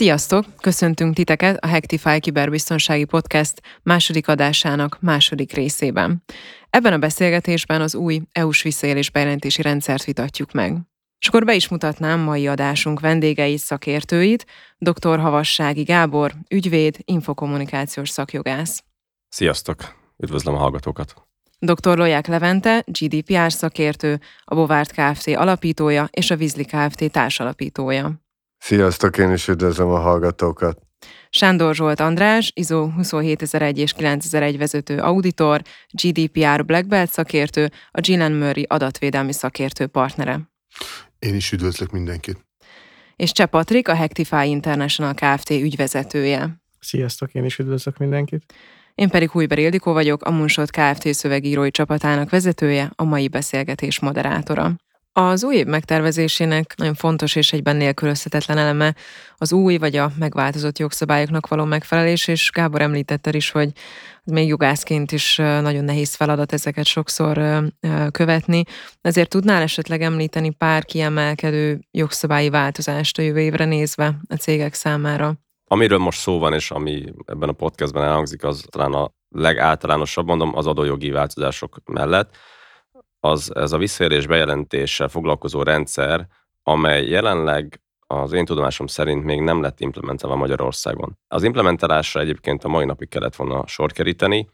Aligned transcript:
Sziasztok! 0.00 0.44
Köszöntünk 0.60 1.14
titeket 1.14 1.64
a 1.64 1.68
Hactify 1.68 2.20
Kiberbiztonsági 2.20 3.04
Podcast 3.04 3.60
második 3.82 4.28
adásának 4.28 4.98
második 5.00 5.52
részében. 5.52 6.22
Ebben 6.70 6.92
a 6.92 6.98
beszélgetésben 6.98 7.80
az 7.80 7.94
új 7.94 8.20
EU-s 8.32 8.62
visszaélés 8.62 9.10
bejelentési 9.10 9.62
rendszert 9.62 10.04
vitatjuk 10.04 10.52
meg. 10.52 10.76
És 11.18 11.28
akkor 11.28 11.44
be 11.44 11.54
is 11.54 11.68
mutatnám 11.68 12.20
mai 12.20 12.46
adásunk 12.46 13.00
vendégeit, 13.00 13.58
szakértőit, 13.58 14.46
dr. 14.78 15.18
Havassági 15.18 15.82
Gábor, 15.82 16.32
ügyvéd, 16.48 16.96
infokommunikációs 17.04 18.10
szakjogász. 18.10 18.84
Sziasztok! 19.28 19.76
Üdvözlöm 20.16 20.54
a 20.54 20.58
hallgatókat! 20.58 21.14
Dr. 21.58 21.98
Loják 21.98 22.26
Levente, 22.26 22.84
GDPR 22.86 23.52
szakértő, 23.52 24.20
a 24.44 24.54
Bovárt 24.54 24.92
Kft. 24.92 25.26
alapítója 25.26 26.08
és 26.10 26.30
a 26.30 26.36
Vizli 26.36 26.64
Kft. 26.64 27.10
társalapítója. 27.10 28.20
Sziasztok, 28.60 29.18
én 29.18 29.32
is 29.32 29.48
üdvözlöm 29.48 29.88
a 29.88 29.98
hallgatókat. 29.98 30.78
Sándor 31.30 31.74
Zsolt 31.74 32.00
András, 32.00 32.52
ISO 32.54 32.88
27001 33.02 33.78
és 33.78 33.92
9001 33.92 34.58
vezető 34.58 34.98
auditor, 34.98 35.62
GDPR 35.90 36.64
Black 36.64 36.86
Belt 36.86 37.10
szakértő, 37.10 37.70
a 37.90 38.00
Gillen 38.00 38.32
Murray 38.32 38.66
adatvédelmi 38.68 39.32
szakértő 39.32 39.86
partnere. 39.86 40.40
Én 41.18 41.34
is 41.34 41.52
üdvözlök 41.52 41.90
mindenkit. 41.90 42.46
És 43.16 43.32
Cseh 43.32 43.46
Patrik, 43.46 43.88
a 43.88 43.96
Hactify 43.96 44.48
International 44.48 45.14
Kft. 45.14 45.50
ügyvezetője. 45.50 46.62
Sziasztok, 46.80 47.34
én 47.34 47.44
is 47.44 47.58
üdvözlök 47.58 47.96
mindenkit. 47.96 48.54
Én 48.94 49.08
pedig 49.08 49.30
Hújber 49.30 49.58
Ildikó 49.58 49.92
vagyok, 49.92 50.22
a 50.22 50.30
Munsot 50.30 50.70
Kft. 50.70 51.14
szövegírói 51.14 51.70
csapatának 51.70 52.30
vezetője, 52.30 52.92
a 52.94 53.04
mai 53.04 53.28
beszélgetés 53.28 54.00
moderátora. 54.00 54.76
Az 55.12 55.44
új 55.44 55.56
év 55.56 55.66
megtervezésének 55.66 56.74
nagyon 56.76 56.94
fontos 56.94 57.36
és 57.36 57.52
egyben 57.52 57.76
nélkülözhetetlen 57.76 58.58
eleme 58.58 58.94
az 59.36 59.52
új 59.52 59.78
vagy 59.78 59.96
a 59.96 60.10
megváltozott 60.18 60.78
jogszabályoknak 60.78 61.48
való 61.48 61.64
megfelelés, 61.64 62.28
és 62.28 62.50
Gábor 62.54 62.80
említette 62.80 63.30
is, 63.32 63.50
hogy 63.50 63.72
még 64.24 64.48
jogászként 64.48 65.12
is 65.12 65.36
nagyon 65.36 65.84
nehéz 65.84 66.14
feladat 66.14 66.52
ezeket 66.52 66.84
sokszor 66.84 67.62
követni. 68.10 68.62
Ezért 69.00 69.28
tudnál 69.28 69.62
esetleg 69.62 70.02
említeni 70.02 70.50
pár 70.50 70.84
kiemelkedő 70.84 71.80
jogszabályi 71.90 72.50
változást 72.50 73.18
a 73.18 73.22
jövő 73.22 73.40
évre 73.40 73.64
nézve 73.64 74.16
a 74.28 74.34
cégek 74.34 74.74
számára? 74.74 75.34
Amiről 75.64 75.98
most 75.98 76.20
szó 76.20 76.38
van, 76.38 76.52
és 76.52 76.70
ami 76.70 77.04
ebben 77.26 77.48
a 77.48 77.52
podcastben 77.52 78.02
elhangzik, 78.02 78.44
az 78.44 78.64
talán 78.68 78.92
a 78.92 79.10
legáltalánosabb, 79.28 80.26
mondom, 80.26 80.56
az 80.56 80.66
adójogi 80.66 81.10
változások 81.10 81.80
mellett 81.84 82.36
az 83.20 83.54
ez 83.54 83.72
a 83.72 83.78
visszaérés 83.78 84.26
bejelentéssel 84.26 85.08
foglalkozó 85.08 85.62
rendszer, 85.62 86.26
amely 86.62 87.08
jelenleg 87.08 87.80
az 88.06 88.32
én 88.32 88.44
tudomásom 88.44 88.86
szerint 88.86 89.24
még 89.24 89.40
nem 89.40 89.62
lett 89.62 89.80
implementálva 89.80 90.36
Magyarországon. 90.36 91.18
Az 91.28 91.42
implementálásra 91.42 92.20
egyébként 92.20 92.64
a 92.64 92.68
mai 92.68 92.84
napig 92.84 93.08
kellett 93.08 93.36
volna 93.36 93.66
sor 93.66 93.92
keríteni, 93.92 94.48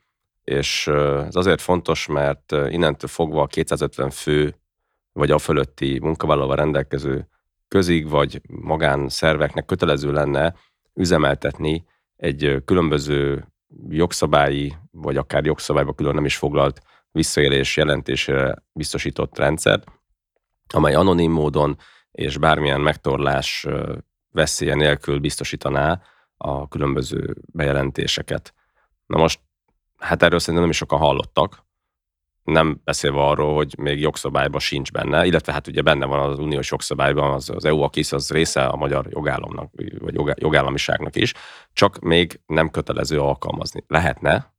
és 0.44 0.86
ez 1.26 1.36
azért 1.36 1.60
fontos, 1.60 2.06
mert 2.06 2.52
innentől 2.52 3.10
fogva 3.10 3.42
a 3.42 3.46
250 3.46 4.10
fő 4.10 4.54
vagy 5.12 5.30
a 5.30 5.38
fölötti 5.38 5.98
munkavállalóval 5.98 6.56
rendelkező 6.56 7.28
közig 7.68 8.08
vagy 8.08 8.40
magánszerveknek 8.46 9.64
kötelező 9.64 10.12
lenne 10.12 10.54
üzemeltetni 10.94 11.84
egy 12.16 12.62
különböző 12.64 13.46
jogszabályi, 13.88 14.76
vagy 14.90 15.16
akár 15.16 15.44
jogszabályba 15.44 15.92
külön 15.92 16.14
nem 16.14 16.24
is 16.24 16.36
foglalt 16.36 16.80
visszaélés 17.16 17.76
jelentésére 17.76 18.54
biztosított 18.72 19.38
rendszert, 19.38 19.86
amely 20.74 20.94
anonim 20.94 21.32
módon 21.32 21.78
és 22.12 22.38
bármilyen 22.38 22.80
megtorlás 22.80 23.66
veszélye 24.30 24.74
nélkül 24.74 25.18
biztosítaná 25.18 26.02
a 26.36 26.68
különböző 26.68 27.36
bejelentéseket. 27.52 28.54
Na 29.06 29.18
most, 29.18 29.40
hát 29.96 30.22
erről 30.22 30.38
szerintem 30.38 30.62
nem 30.62 30.70
is 30.70 30.76
sokan 30.76 30.98
hallottak, 30.98 31.64
nem 32.42 32.80
beszélve 32.84 33.20
arról, 33.20 33.54
hogy 33.54 33.74
még 33.78 34.00
jogszabályban 34.00 34.60
sincs 34.60 34.92
benne, 34.92 35.26
illetve 35.26 35.52
hát 35.52 35.66
ugye 35.66 35.82
benne 35.82 36.06
van 36.06 36.30
az 36.30 36.38
uniós 36.38 36.70
jogszabályban, 36.70 37.32
az, 37.32 37.50
az 37.50 37.64
EU 37.64 37.80
akis 37.80 38.12
az 38.12 38.30
része 38.30 38.66
a 38.66 38.76
magyar 38.76 39.06
jogállamnak, 39.10 39.72
vagy 39.98 40.14
jogállamiságnak 40.34 41.16
is, 41.16 41.34
csak 41.72 41.98
még 41.98 42.40
nem 42.46 42.70
kötelező 42.70 43.20
alkalmazni. 43.20 43.84
Lehetne, 43.86 44.55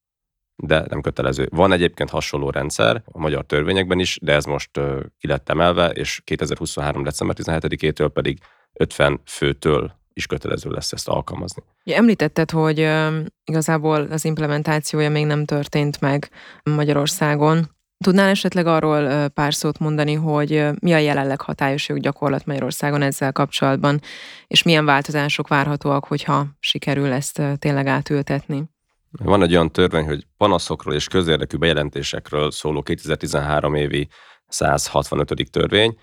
de 0.64 0.86
nem 0.90 1.02
kötelező. 1.02 1.48
Van 1.52 1.72
egyébként 1.72 2.10
hasonló 2.10 2.50
rendszer 2.50 3.02
a 3.06 3.20
magyar 3.20 3.46
törvényekben 3.46 4.00
is, 4.00 4.20
de 4.22 4.34
ez 4.34 4.46
most 4.46 4.80
ki 5.20 5.28
lett 5.28 5.50
emelve, 5.50 5.90
és 5.90 6.22
2023. 6.24 7.04
december 7.04 7.36
17-től 7.40 8.10
pedig 8.14 8.40
50 8.74 9.22
főtől 9.26 9.92
is 10.14 10.26
kötelező 10.26 10.70
lesz 10.70 10.92
ezt 10.92 11.08
alkalmazni. 11.08 11.64
Ja, 11.84 11.96
említetted, 11.96 12.52
hogy 12.52 12.80
uh, 12.80 13.16
igazából 13.44 14.08
az 14.12 14.26
implementációja 14.26 15.10
még 15.10 15.26
nem 15.26 15.46
történt 15.46 16.02
meg 16.02 16.30
Magyarországon. 16.64 17.70
Tudnál 18.04 18.30
esetleg 18.30 18.66
arról 18.66 19.04
uh, 19.04 19.26
pár 19.26 19.54
szót 19.54 19.80
mondani, 19.80 20.14
hogy 20.14 20.52
uh, 20.52 20.76
mi 20.80 20.94
a 20.94 20.98
jelenleg 20.98 21.42
hatályos 21.42 21.88
joggyakorlat 21.88 22.46
Magyarországon 22.46 23.02
ezzel 23.02 23.32
kapcsolatban, 23.32 24.02
és 24.48 24.64
milyen 24.64 24.86
változások 24.86 25.48
várhatóak, 25.48 26.06
hogyha 26.06 26.46
sikerül 26.60 27.12
ezt 27.12 27.40
uh, 27.40 27.54
tényleg 27.54 27.88
átültetni? 27.88 28.64
Van 29.12 29.42
egy 29.42 29.52
olyan 29.52 29.72
törvény, 29.72 30.06
hogy 30.06 30.28
panaszokról 30.38 30.94
és 30.94 31.08
közérdekű 31.08 31.58
bejelentésekről 31.58 32.52
szóló 32.52 32.82
2013 32.82 33.76
évi 33.76 34.08
165. 34.48 35.52
törvény. 35.52 35.98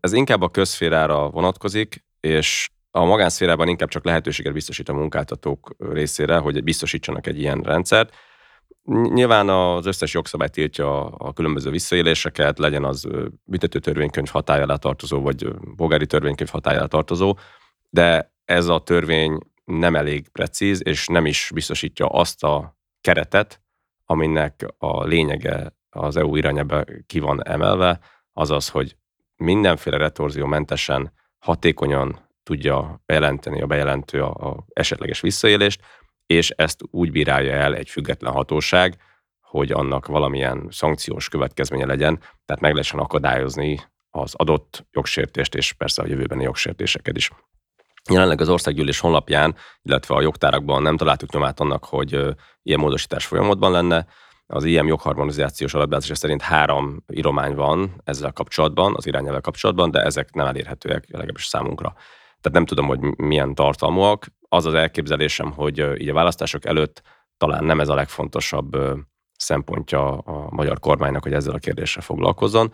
Ez 0.00 0.12
inkább 0.12 0.42
a 0.42 0.48
közszférára 0.48 1.30
vonatkozik, 1.30 2.04
és 2.20 2.70
a 2.90 3.04
magánszférában 3.04 3.68
inkább 3.68 3.88
csak 3.88 4.04
lehetőséget 4.04 4.52
biztosít 4.52 4.88
a 4.88 4.92
munkáltatók 4.92 5.74
részére, 5.78 6.36
hogy 6.36 6.62
biztosítsanak 6.62 7.26
egy 7.26 7.38
ilyen 7.38 7.60
rendszert. 7.60 8.14
Nyilván 8.84 9.48
az 9.48 9.86
összes 9.86 10.14
jogszabály 10.14 10.48
tiltja 10.48 11.06
a 11.06 11.32
különböző 11.32 11.70
visszaéléseket, 11.70 12.58
legyen 12.58 12.84
az 12.84 13.08
büntető 13.44 13.78
törvénykönyv 13.78 14.28
hatájára 14.28 14.76
tartozó, 14.76 15.20
vagy 15.20 15.48
bogári 15.76 16.06
törvénykönyv 16.06 16.50
hatájára 16.50 16.86
tartozó, 16.86 17.36
de 17.90 18.32
ez 18.44 18.66
a 18.66 18.78
törvény 18.78 19.38
nem 19.64 19.96
elég 19.96 20.28
precíz, 20.28 20.80
és 20.84 21.06
nem 21.06 21.26
is 21.26 21.50
biztosítja 21.54 22.06
azt 22.06 22.44
a 22.44 22.78
keretet, 23.00 23.60
aminek 24.04 24.66
a 24.78 25.04
lényege 25.04 25.76
az 25.90 26.16
EU 26.16 26.36
irányába 26.36 26.84
ki 27.06 27.18
van 27.18 27.46
emelve, 27.46 28.00
azaz, 28.32 28.68
hogy 28.68 28.96
mindenféle 29.36 29.96
retorziómentesen, 29.96 31.12
hatékonyan 31.38 32.28
tudja 32.42 33.02
bejelenteni 33.06 33.60
a 33.60 33.66
bejelentő 33.66 34.22
a, 34.22 34.50
a 34.50 34.64
esetleges 34.72 35.20
visszaélést, 35.20 35.80
és 36.26 36.50
ezt 36.50 36.80
úgy 36.90 37.10
bírálja 37.10 37.52
el 37.52 37.74
egy 37.74 37.88
független 37.88 38.32
hatóság, 38.32 38.96
hogy 39.40 39.72
annak 39.72 40.06
valamilyen 40.06 40.68
szankciós 40.70 41.28
következménye 41.28 41.86
legyen, 41.86 42.18
tehát 42.18 42.62
meg 42.62 42.72
lehessen 42.72 43.00
akadályozni 43.00 43.80
az 44.10 44.34
adott 44.34 44.86
jogsértést, 44.90 45.54
és 45.54 45.72
persze 45.72 46.02
a 46.02 46.06
jövőbeni 46.06 46.42
jogsértéseket 46.42 47.16
is. 47.16 47.30
Jelenleg 48.10 48.40
az 48.40 48.48
országgyűlés 48.48 49.00
honlapján, 49.00 49.54
illetve 49.82 50.14
a 50.14 50.20
jogtárakban 50.20 50.82
nem 50.82 50.96
találtuk 50.96 51.32
nyomát 51.32 51.60
annak, 51.60 51.84
hogy 51.84 52.34
ilyen 52.62 52.80
módosítás 52.80 53.26
folyamatban 53.26 53.70
lenne. 53.70 54.06
Az 54.46 54.64
ilyen 54.64 54.86
jogharmonizációs 54.86 55.74
adatbázis 55.74 56.18
szerint 56.18 56.42
három 56.42 57.04
íromány 57.12 57.54
van 57.54 58.00
ezzel 58.04 58.32
kapcsolatban, 58.32 58.94
az 58.96 59.06
irányelvel 59.06 59.40
kapcsolatban, 59.40 59.90
de 59.90 60.02
ezek 60.02 60.32
nem 60.32 60.46
elérhetőek, 60.46 61.04
legalábbis 61.10 61.44
számunkra. 61.44 61.94
Tehát 62.40 62.52
nem 62.52 62.66
tudom, 62.66 62.86
hogy 62.86 63.00
milyen 63.16 63.54
tartalmúak. 63.54 64.26
Az 64.48 64.66
az 64.66 64.74
elképzelésem, 64.74 65.52
hogy 65.52 66.00
így 66.00 66.08
a 66.08 66.14
választások 66.14 66.64
előtt 66.64 67.02
talán 67.36 67.64
nem 67.64 67.80
ez 67.80 67.88
a 67.88 67.94
legfontosabb 67.94 68.76
szempontja 69.36 70.18
a 70.18 70.50
magyar 70.50 70.78
kormánynak, 70.78 71.22
hogy 71.22 71.32
ezzel 71.32 71.54
a 71.54 71.58
kérdéssel 71.58 72.02
foglalkozzon, 72.02 72.72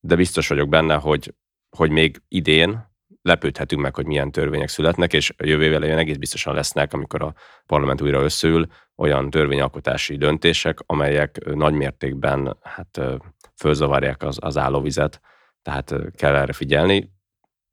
de 0.00 0.16
biztos 0.16 0.48
vagyok 0.48 0.68
benne, 0.68 0.94
hogy, 0.94 1.34
hogy 1.76 1.90
még 1.90 2.22
idén, 2.28 2.89
lepődhetünk 3.22 3.82
meg, 3.82 3.94
hogy 3.94 4.06
milyen 4.06 4.30
törvények 4.30 4.68
születnek, 4.68 5.12
és 5.12 5.32
a 5.36 5.46
jövő 5.46 5.74
elején 5.74 5.98
egész 5.98 6.16
biztosan 6.16 6.54
lesznek, 6.54 6.92
amikor 6.92 7.22
a 7.22 7.34
parlament 7.66 8.00
újra 8.00 8.22
összeül, 8.22 8.66
olyan 8.96 9.30
törvényalkotási 9.30 10.16
döntések, 10.16 10.78
amelyek 10.86 11.44
nagy 11.44 11.74
mértékben 11.74 12.56
hát, 12.62 13.00
fölzavarják 13.56 14.22
az, 14.22 14.36
az 14.40 14.56
állóvizet, 14.56 15.20
tehát 15.62 15.94
kell 16.16 16.34
erre 16.34 16.52
figyelni. 16.52 17.12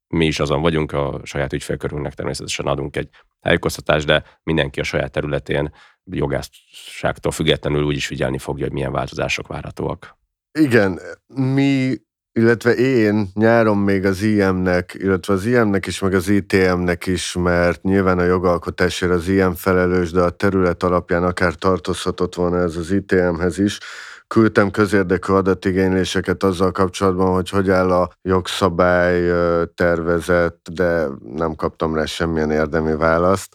Mi 0.07 0.25
is 0.25 0.39
azon 0.39 0.61
vagyunk, 0.61 0.91
a 0.91 1.19
saját 1.23 1.53
ügyfélkörünknek 1.53 2.13
természetesen 2.13 2.65
adunk 2.65 2.95
egy 2.95 3.09
helykoztatást, 3.41 4.05
de 4.05 4.23
mindenki 4.43 4.79
a 4.79 4.83
saját 4.83 5.11
területén 5.11 5.73
jogászságtól 6.03 7.31
függetlenül 7.31 7.83
úgy 7.83 7.95
is 7.95 8.07
figyelni 8.07 8.37
fogja, 8.37 8.63
hogy 8.63 8.73
milyen 8.73 8.91
változások 8.91 9.47
várhatóak. 9.47 10.17
Igen, 10.59 10.99
mi 11.27 11.95
illetve 12.37 12.75
én 12.75 13.29
nyáron 13.33 13.77
még 13.77 14.05
az 14.05 14.21
IM-nek, 14.21 14.95
illetve 14.99 15.33
az 15.33 15.45
IM-nek 15.45 15.87
is, 15.87 15.99
meg 15.99 16.13
az 16.13 16.27
ITM-nek 16.27 17.05
is, 17.05 17.35
mert 17.39 17.83
nyilván 17.83 18.19
a 18.19 18.23
jogalkotásért 18.23 19.11
az 19.11 19.27
IM 19.27 19.53
felelős, 19.53 20.11
de 20.11 20.21
a 20.21 20.29
terület 20.29 20.83
alapján 20.83 21.23
akár 21.23 21.53
tartozhatott 21.53 22.35
volna 22.35 22.57
ez 22.57 22.75
az 22.75 22.91
ITM-hez 22.91 23.59
is. 23.59 23.79
küldtem 24.27 24.71
közérdekű 24.71 25.33
adatigényléseket 25.33 26.43
azzal 26.43 26.71
kapcsolatban, 26.71 27.33
hogy 27.33 27.49
hogy 27.49 27.69
áll 27.69 27.91
a 27.91 28.09
jogszabály 28.21 29.31
tervezet, 29.75 30.57
de 30.73 31.07
nem 31.35 31.55
kaptam 31.55 31.95
rá 31.95 32.05
semmilyen 32.05 32.51
érdemi 32.51 32.95
választ. 32.95 33.53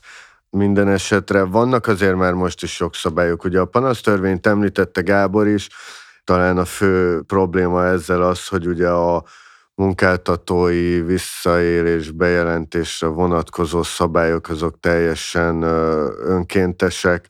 Minden 0.50 0.88
esetre 0.88 1.42
vannak 1.42 1.86
azért 1.86 2.16
már 2.16 2.32
most 2.32 2.62
is 2.62 2.80
jogszabályok. 2.80 3.44
Ugye 3.44 3.60
a 3.60 3.64
panasztörvényt 3.64 4.46
említette 4.46 5.00
Gábor 5.00 5.46
is, 5.46 5.68
talán 6.24 6.58
a 6.58 6.64
fő 6.64 7.22
probléma 7.26 7.86
ezzel 7.86 8.22
az, 8.22 8.46
hogy 8.46 8.66
ugye 8.66 8.88
a 8.88 9.24
munkáltatói 9.74 11.00
visszaélés 11.00 12.10
bejelentésre 12.10 13.06
vonatkozó 13.06 13.82
szabályok 13.82 14.48
azok 14.48 14.80
teljesen 14.80 15.62
önkéntesek, 16.26 17.28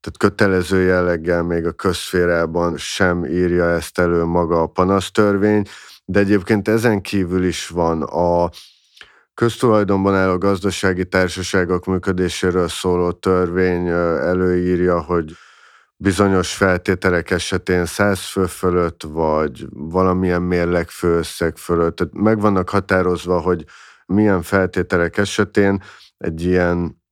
tehát 0.00 0.18
kötelező 0.18 0.82
jelleggel 0.82 1.42
még 1.42 1.66
a 1.66 1.72
közférában 1.72 2.76
sem 2.76 3.24
írja 3.24 3.70
ezt 3.70 3.98
elő 3.98 4.24
maga 4.24 4.62
a 4.62 4.66
panasztörvény, 4.66 5.62
de 6.04 6.18
egyébként 6.18 6.68
ezen 6.68 7.00
kívül 7.00 7.44
is 7.44 7.68
van 7.68 8.02
a 8.02 8.50
köztulajdonban 9.34 10.14
álló 10.14 10.38
gazdasági 10.38 11.06
társaságok 11.06 11.84
működéséről 11.84 12.68
szóló 12.68 13.12
törvény 13.12 13.86
előírja, 13.86 15.00
hogy 15.00 15.32
bizonyos 16.02 16.54
feltételek 16.54 17.30
esetén 17.30 17.86
100 17.86 18.20
fő 18.20 18.46
fölött, 18.46 19.02
vagy 19.02 19.66
valamilyen 19.70 20.42
mérleg 20.42 20.88
főösszeg 20.88 21.56
fölött. 21.56 21.96
Tehát 21.96 22.12
meg 22.12 22.40
vannak 22.40 22.68
határozva, 22.68 23.40
hogy 23.40 23.64
milyen 24.06 24.42
feltételek 24.42 25.16
esetén 25.16 25.82
egy 26.18 26.42
ilyen 26.42 27.02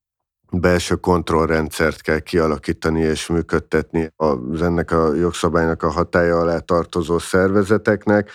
belső 0.51 0.95
kontrollrendszert 0.95 2.01
kell 2.01 2.19
kialakítani 2.19 3.01
és 3.01 3.27
működtetni 3.27 4.09
az 4.15 4.61
ennek 4.61 4.91
a 4.91 5.13
jogszabálynak 5.13 5.83
a 5.83 5.89
hatája 5.89 6.39
alá 6.39 6.57
tartozó 6.57 7.19
szervezeteknek, 7.19 8.29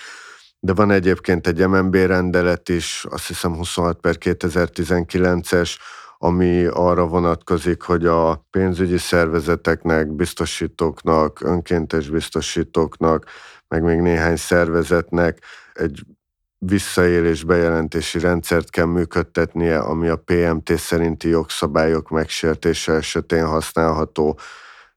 de 0.60 0.72
van 0.72 0.90
egyébként 0.90 1.46
egy 1.46 1.66
MNB 1.66 1.94
rendelet 1.94 2.68
is, 2.68 3.06
azt 3.10 3.26
hiszem 3.26 3.54
26 3.54 4.00
per 4.00 4.16
2019-es, 4.20 5.74
ami 6.18 6.64
arra 6.64 7.06
vonatkozik, 7.06 7.82
hogy 7.82 8.06
a 8.06 8.46
pénzügyi 8.50 8.98
szervezeteknek, 8.98 10.12
biztosítóknak, 10.12 11.40
önkéntes 11.40 12.08
biztosítóknak, 12.08 13.26
meg 13.68 13.82
még 13.82 14.00
néhány 14.00 14.36
szervezetnek 14.36 15.38
egy 15.72 16.02
visszaélés 16.58 17.44
bejelentési 17.44 18.18
rendszert 18.18 18.70
kell 18.70 18.84
működtetnie, 18.84 19.78
ami 19.78 20.08
a 20.08 20.22
PMT 20.24 20.78
szerinti 20.78 21.28
jogszabályok 21.28 22.08
megsértése 22.10 22.92
esetén 22.92 23.46
használható. 23.46 24.38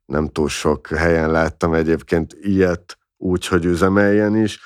Nem 0.05 0.27
túl 0.27 0.49
sok 0.49 0.87
helyen 0.87 1.31
láttam 1.31 1.73
egyébként 1.73 2.37
ilyet 2.41 2.97
úgy, 3.17 3.47
hogy 3.47 3.65
üzemeljen 3.65 4.35
is. 4.35 4.59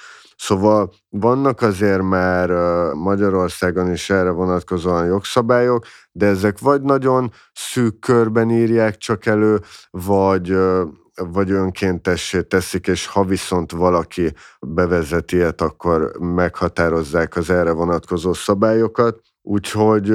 Szóval 0.45 0.93
vannak 1.09 1.61
azért 1.61 2.01
már 2.01 2.49
Magyarországon 2.93 3.91
is 3.91 4.09
erre 4.09 4.29
vonatkozóan 4.29 5.05
jogszabályok, 5.05 5.85
de 6.11 6.25
ezek 6.25 6.59
vagy 6.59 6.81
nagyon 6.81 7.31
szűk 7.53 7.99
körben 7.99 8.49
írják 8.49 8.97
csak 8.97 9.25
elő, 9.25 9.59
vagy 9.89 10.57
vagy 11.15 11.51
önkéntessé 11.51 12.41
teszik, 12.41 12.87
és 12.87 13.07
ha 13.07 13.23
viszont 13.23 13.71
valaki 13.71 14.33
bevezeti 14.59 15.35
ilyet, 15.35 15.61
akkor 15.61 16.11
meghatározzák 16.19 17.35
az 17.35 17.49
erre 17.49 17.71
vonatkozó 17.71 18.33
szabályokat. 18.33 19.21
Úgyhogy 19.41 20.07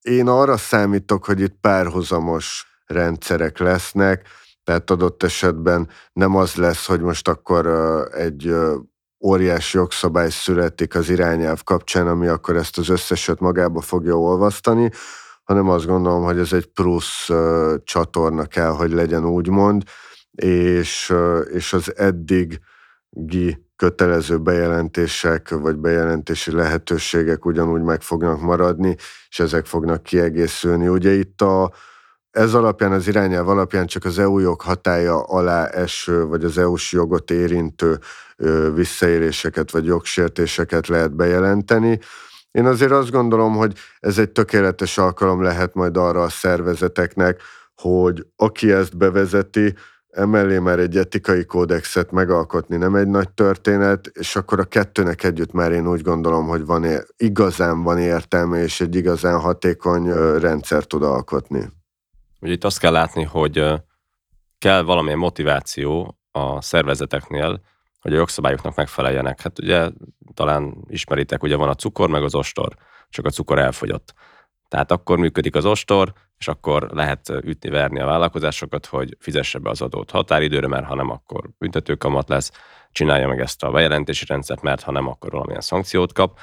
én 0.00 0.28
arra 0.28 0.56
számítok, 0.56 1.24
hogy 1.24 1.40
itt 1.40 1.56
párhuzamos 1.60 2.66
rendszerek 2.86 3.58
lesznek, 3.58 4.26
tehát 4.64 4.90
adott 4.90 5.22
esetben 5.22 5.88
nem 6.12 6.36
az 6.36 6.54
lesz, 6.54 6.86
hogy 6.86 7.00
most 7.00 7.28
akkor 7.28 7.66
egy 8.12 8.54
óriási 9.24 9.76
jogszabály 9.76 10.30
születik 10.30 10.94
az 10.94 11.08
irányelv 11.08 11.62
kapcsán, 11.62 12.06
ami 12.06 12.26
akkor 12.26 12.56
ezt 12.56 12.78
az 12.78 12.88
összeset 12.88 13.40
magába 13.40 13.80
fogja 13.80 14.18
olvasztani, 14.18 14.90
hanem 15.44 15.68
azt 15.68 15.86
gondolom, 15.86 16.22
hogy 16.22 16.38
ez 16.38 16.52
egy 16.52 16.66
plusz 16.66 17.28
csatorna 17.84 18.46
kell, 18.46 18.70
hogy 18.70 18.92
legyen 18.92 19.24
úgymond, 19.24 19.82
és, 20.30 21.14
és 21.52 21.72
az 21.72 21.96
eddigi 21.96 22.60
kötelező 23.76 24.38
bejelentések 24.38 25.48
vagy 25.50 25.76
bejelentési 25.76 26.52
lehetőségek 26.52 27.44
ugyanúgy 27.44 27.82
meg 27.82 28.02
fognak 28.02 28.40
maradni, 28.40 28.96
és 29.28 29.40
ezek 29.40 29.66
fognak 29.66 30.02
kiegészülni. 30.02 30.88
Ugye 30.88 31.10
itt 31.10 31.40
a, 31.40 31.72
ez 32.30 32.54
alapján, 32.54 32.92
az 32.92 33.08
irányelv 33.08 33.48
alapján 33.48 33.86
csak 33.86 34.04
az 34.04 34.18
EU 34.18 34.38
jog 34.38 34.60
hatája 34.60 35.22
alá 35.22 35.66
eső, 35.66 36.24
vagy 36.24 36.44
az 36.44 36.58
EU-s 36.58 36.92
jogot 36.92 37.30
érintő 37.30 37.98
visszaéléseket 38.74 39.70
vagy 39.70 39.84
jogsértéseket 39.84 40.86
lehet 40.86 41.14
bejelenteni. 41.14 41.98
Én 42.50 42.66
azért 42.66 42.92
azt 42.92 43.10
gondolom, 43.10 43.52
hogy 43.54 43.72
ez 44.00 44.18
egy 44.18 44.30
tökéletes 44.30 44.98
alkalom 44.98 45.42
lehet 45.42 45.74
majd 45.74 45.96
arra 45.96 46.22
a 46.22 46.28
szervezeteknek, 46.28 47.40
hogy 47.74 48.26
aki 48.36 48.72
ezt 48.72 48.96
bevezeti, 48.96 49.74
emellé 50.08 50.58
már 50.58 50.78
egy 50.78 50.96
etikai 50.96 51.44
kódexet 51.44 52.10
megalkotni 52.10 52.76
nem 52.76 52.94
egy 52.94 53.08
nagy 53.08 53.30
történet, 53.30 54.06
és 54.06 54.36
akkor 54.36 54.60
a 54.60 54.64
kettőnek 54.64 55.24
együtt 55.24 55.52
már 55.52 55.72
én 55.72 55.88
úgy 55.88 56.02
gondolom, 56.02 56.46
hogy 56.46 56.64
van 56.64 56.86
igazán 57.16 57.82
van 57.82 57.98
értelme, 57.98 58.62
és 58.62 58.80
egy 58.80 58.94
igazán 58.94 59.40
hatékony 59.40 60.12
rendszer 60.38 60.84
tud 60.84 61.02
alkotni. 61.02 61.70
Ugye 62.40 62.52
itt 62.52 62.64
azt 62.64 62.78
kell 62.78 62.92
látni, 62.92 63.22
hogy 63.22 63.64
kell 64.58 64.82
valamilyen 64.82 65.18
motiváció 65.18 66.18
a 66.30 66.62
szervezeteknél, 66.62 67.60
hogy 68.02 68.12
a 68.12 68.16
jogszabályoknak 68.16 68.76
megfeleljenek. 68.76 69.40
Hát 69.40 69.58
ugye 69.58 69.90
talán 70.34 70.84
ismeritek, 70.88 71.42
ugye 71.42 71.56
van 71.56 71.68
a 71.68 71.74
cukor, 71.74 72.08
meg 72.08 72.22
az 72.22 72.34
ostor, 72.34 72.76
csak 73.08 73.26
a 73.26 73.30
cukor 73.30 73.58
elfogyott. 73.58 74.14
Tehát 74.68 74.90
akkor 74.90 75.18
működik 75.18 75.54
az 75.54 75.64
ostor, 75.64 76.12
és 76.38 76.48
akkor 76.48 76.88
lehet 76.92 77.28
ütni-verni 77.28 78.00
a 78.00 78.06
vállalkozásokat, 78.06 78.86
hogy 78.86 79.16
fizesse 79.20 79.58
be 79.58 79.70
az 79.70 79.80
adót 79.80 80.10
határidőre, 80.10 80.66
mert 80.66 80.86
ha 80.86 80.94
nem, 80.94 81.10
akkor 81.10 81.50
büntetőkamat 81.58 82.28
lesz, 82.28 82.50
csinálja 82.92 83.28
meg 83.28 83.40
ezt 83.40 83.62
a 83.62 83.70
bejelentési 83.70 84.24
rendszert, 84.26 84.62
mert 84.62 84.82
ha 84.82 84.92
nem, 84.92 85.08
akkor 85.08 85.30
valamilyen 85.30 85.60
szankciót 85.60 86.12
kap. 86.12 86.38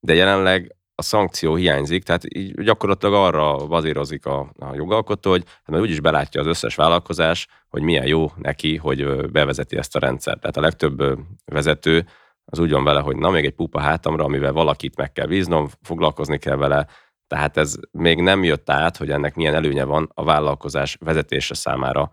De 0.00 0.14
jelenleg 0.14 0.76
a 1.00 1.02
szankció 1.02 1.54
hiányzik, 1.54 2.02
tehát 2.02 2.34
így 2.34 2.62
gyakorlatilag 2.62 3.14
arra 3.14 3.66
bazírozik 3.66 4.26
a, 4.26 4.52
a 4.58 4.74
jogalkotó, 4.74 5.30
hogy 5.30 5.42
hát 5.46 5.68
mert 5.68 5.82
úgyis 5.82 6.00
belátja 6.00 6.40
az 6.40 6.46
összes 6.46 6.74
vállalkozás, 6.74 7.46
hogy 7.68 7.82
milyen 7.82 8.06
jó 8.06 8.32
neki, 8.36 8.76
hogy 8.76 9.30
bevezeti 9.30 9.76
ezt 9.76 9.96
a 9.96 9.98
rendszert. 9.98 10.40
Tehát 10.40 10.56
a 10.56 10.60
legtöbb 10.60 11.18
vezető 11.44 12.06
az 12.44 12.58
úgy 12.58 12.70
van 12.70 12.84
vele, 12.84 13.00
hogy 13.00 13.16
na 13.16 13.30
még 13.30 13.44
egy 13.44 13.54
pupa 13.54 13.80
hátamra, 13.80 14.24
amivel 14.24 14.52
valakit 14.52 14.96
meg 14.96 15.12
kell 15.12 15.26
víznom, 15.26 15.68
foglalkozni 15.82 16.38
kell 16.38 16.56
vele, 16.56 16.86
tehát 17.26 17.56
ez 17.56 17.76
még 17.90 18.20
nem 18.20 18.44
jött 18.44 18.70
át, 18.70 18.96
hogy 18.96 19.10
ennek 19.10 19.34
milyen 19.34 19.54
előnye 19.54 19.84
van 19.84 20.10
a 20.14 20.24
vállalkozás 20.24 20.96
vezetése 21.00 21.54
számára, 21.54 22.10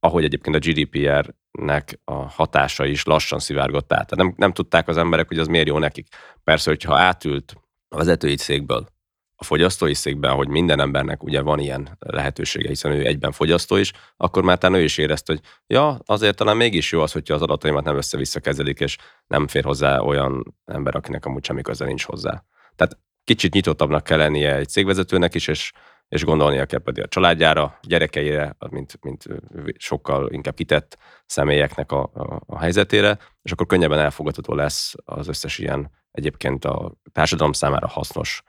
ahogy 0.00 0.24
egyébként 0.24 0.56
a 0.56 0.58
GDPR-nek 0.58 2.00
a 2.04 2.14
hatása 2.14 2.84
is 2.84 3.04
lassan 3.04 3.38
szivárgott 3.38 3.92
át. 3.92 4.06
Tehát 4.06 4.16
nem, 4.16 4.34
nem 4.36 4.52
tudták 4.52 4.88
az 4.88 4.96
emberek, 4.96 5.28
hogy 5.28 5.38
az 5.38 5.46
miért 5.46 5.66
jó 5.66 5.78
nekik. 5.78 6.08
Persze, 6.44 6.70
hogyha 6.70 6.96
átült 6.96 7.54
a 7.88 7.96
vezetői 7.96 8.36
székből 8.36 8.88
a 9.40 9.44
fogyasztói 9.44 9.94
székben, 9.94 10.34
hogy 10.34 10.48
minden 10.48 10.80
embernek 10.80 11.22
ugye 11.22 11.40
van 11.40 11.58
ilyen 11.58 11.96
lehetősége, 11.98 12.68
hiszen 12.68 12.92
ő 12.92 13.06
egyben 13.06 13.32
fogyasztó 13.32 13.76
is, 13.76 13.92
akkor 14.16 14.42
már 14.42 14.58
talán 14.58 14.80
ő 14.80 14.82
is 14.82 14.98
érezte, 14.98 15.32
hogy 15.32 15.42
ja, 15.66 15.98
azért 16.04 16.36
talán 16.36 16.56
mégis 16.56 16.92
jó 16.92 17.00
az, 17.00 17.12
hogyha 17.12 17.34
az 17.34 17.42
adataimat 17.42 17.84
nem 17.84 17.96
össze-vissza 17.96 18.40
kezelik, 18.40 18.80
és 18.80 18.96
nem 19.26 19.46
fér 19.46 19.64
hozzá 19.64 19.98
olyan 19.98 20.54
ember, 20.64 20.96
akinek 20.96 21.24
amúgy 21.26 21.44
semmi 21.44 21.62
köze 21.62 21.84
nincs 21.84 22.04
hozzá. 22.04 22.44
Tehát 22.76 22.98
kicsit 23.24 23.52
nyitottabbnak 23.52 24.04
kell 24.04 24.18
lennie 24.18 24.56
egy 24.56 24.68
cégvezetőnek 24.68 25.34
is, 25.34 25.48
és, 25.48 25.72
és 26.08 26.24
gondolnia 26.24 26.66
kell 26.66 26.82
pedig 26.82 27.02
a 27.02 27.08
családjára, 27.08 27.78
gyerekeire, 27.82 28.56
mint, 28.70 28.98
mint 29.00 29.24
sokkal 29.76 30.32
inkább 30.32 30.54
kitett 30.54 30.98
személyeknek 31.26 31.92
a, 31.92 32.02
a, 32.14 32.42
a 32.46 32.58
helyzetére, 32.58 33.18
és 33.42 33.52
akkor 33.52 33.66
könnyebben 33.66 33.98
elfogadható 33.98 34.54
lesz 34.54 34.94
az 35.04 35.28
összes 35.28 35.58
ilyen 35.58 35.90
egyébként 36.18 36.64
a 36.64 36.92
társadalom 37.12 37.52
számára 37.52 37.88
hasznos 37.88 38.42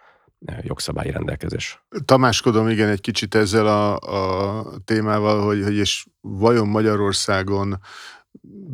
eh, 0.45 0.57
jogszabályi 0.61 1.11
rendelkezés. 1.11 1.83
Tamáskodom 2.05 2.69
igen 2.69 2.89
egy 2.89 3.01
kicsit 3.01 3.35
ezzel 3.35 3.67
a, 3.67 3.95
a 3.97 4.63
témával, 4.85 5.45
hogy, 5.45 5.63
hogy 5.63 5.75
és 5.75 6.05
vajon 6.21 6.67
Magyarországon 6.67 7.79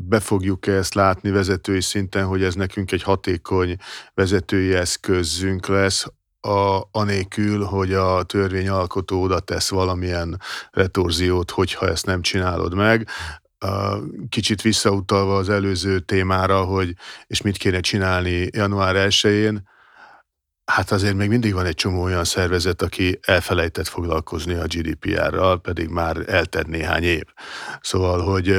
be 0.08 0.20
fogjuk-e 0.20 0.72
ezt 0.72 0.94
látni 0.94 1.30
vezetői 1.30 1.82
szinten, 1.82 2.26
hogy 2.26 2.44
ez 2.44 2.56
nekünk 2.56 2.92
egy 2.92 3.04
hatékony 3.04 3.76
vezetői 4.14 4.74
eszközünk 4.74 5.68
lesz, 5.68 6.06
a, 6.46 6.88
anélkül, 6.92 7.64
hogy 7.64 7.94
a 7.94 8.24
törvényalkotó 8.24 9.22
oda 9.22 9.40
tesz 9.40 9.70
valamilyen 9.70 10.40
retorziót, 10.72 11.52
hogyha 11.52 11.88
ezt 11.88 12.06
nem 12.06 12.22
csinálod 12.22 12.74
meg. 12.74 13.08
Kicsit 14.30 14.62
visszautalva 14.62 15.36
az 15.36 15.50
előző 15.50 16.00
témára, 16.00 16.64
hogy 16.64 16.94
és 17.28 17.42
mit 17.42 17.58
kéne 17.58 17.80
csinálni 17.80 18.48
január 18.52 18.96
1-én, 19.10 19.70
hát 20.66 20.92
azért 20.92 21.16
még 21.16 21.30
mindig 21.30 21.54
van 21.54 21.66
egy 21.66 21.76
csomó 21.76 22.02
olyan 22.02 22.24
szervezet, 22.24 22.82
aki 22.82 23.20
elfelejtett 23.22 23.88
foglalkozni 23.88 24.54
a 24.54 24.66
GDPR-ral, 24.66 25.62
pedig 25.62 25.88
már 25.88 26.24
eltett 26.28 26.68
néhány 26.68 27.04
év. 27.04 27.24
Szóval, 27.82 28.22
hogy 28.22 28.58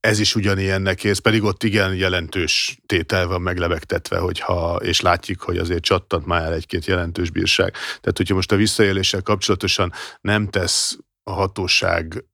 ez 0.00 0.18
is 0.18 0.34
ugyanilyennek 0.34 1.04
érz, 1.04 1.18
pedig 1.18 1.42
ott 1.42 1.62
igen 1.62 1.94
jelentős 1.94 2.78
tétel 2.86 3.26
van 3.26 3.40
meglebegtetve, 3.40 4.18
hogyha, 4.18 4.76
és 4.76 5.00
látjuk, 5.00 5.42
hogy 5.42 5.58
azért 5.58 5.82
csattant 5.82 6.26
már 6.26 6.42
el 6.42 6.52
egy-két 6.52 6.84
jelentős 6.84 7.30
bírság. 7.30 7.72
Tehát, 7.72 8.16
hogyha 8.16 8.34
most 8.34 8.52
a 8.52 8.56
visszaéléssel 8.56 9.22
kapcsolatosan 9.22 9.92
nem 10.20 10.48
tesz 10.48 10.98
a 11.22 11.32
hatóság 11.32 12.24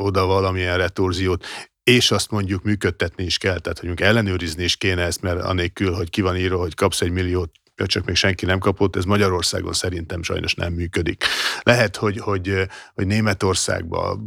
oda 0.00 0.26
valamilyen 0.26 0.76
retorziót, 0.76 1.46
és 1.82 2.10
azt 2.10 2.30
mondjuk 2.30 2.62
működtetni 2.62 3.24
is 3.24 3.38
kell, 3.38 3.58
tehát 3.58 3.78
hogy 3.78 4.00
ellenőrizni 4.00 4.64
is 4.64 4.76
kéne 4.76 5.02
ezt, 5.02 5.22
mert 5.22 5.42
anélkül, 5.42 5.92
hogy 5.92 6.10
ki 6.10 6.20
van 6.20 6.36
írva, 6.36 6.58
hogy 6.58 6.74
kapsz 6.74 7.00
egy 7.00 7.10
milliót, 7.10 7.50
csak 7.86 8.04
még 8.04 8.14
senki 8.14 8.44
nem 8.44 8.58
kapott, 8.58 8.96
ez 8.96 9.04
Magyarországon 9.04 9.72
szerintem 9.72 10.22
sajnos 10.22 10.54
nem 10.54 10.72
működik. 10.72 11.24
Lehet, 11.62 11.96
hogy, 11.96 12.18
hogy, 12.18 12.66
hogy 12.94 13.06
Németországban 13.06 14.18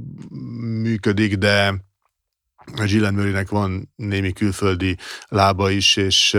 működik, 0.81 1.35
de 1.35 1.73
a 2.75 3.11
Murraynek 3.11 3.49
van 3.49 3.93
némi 3.95 4.33
külföldi 4.33 4.97
lába 5.27 5.69
is, 5.69 5.95
és 5.95 6.37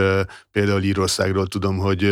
például 0.51 0.83
Írországról 0.83 1.47
tudom, 1.47 1.79
hogy 1.79 2.03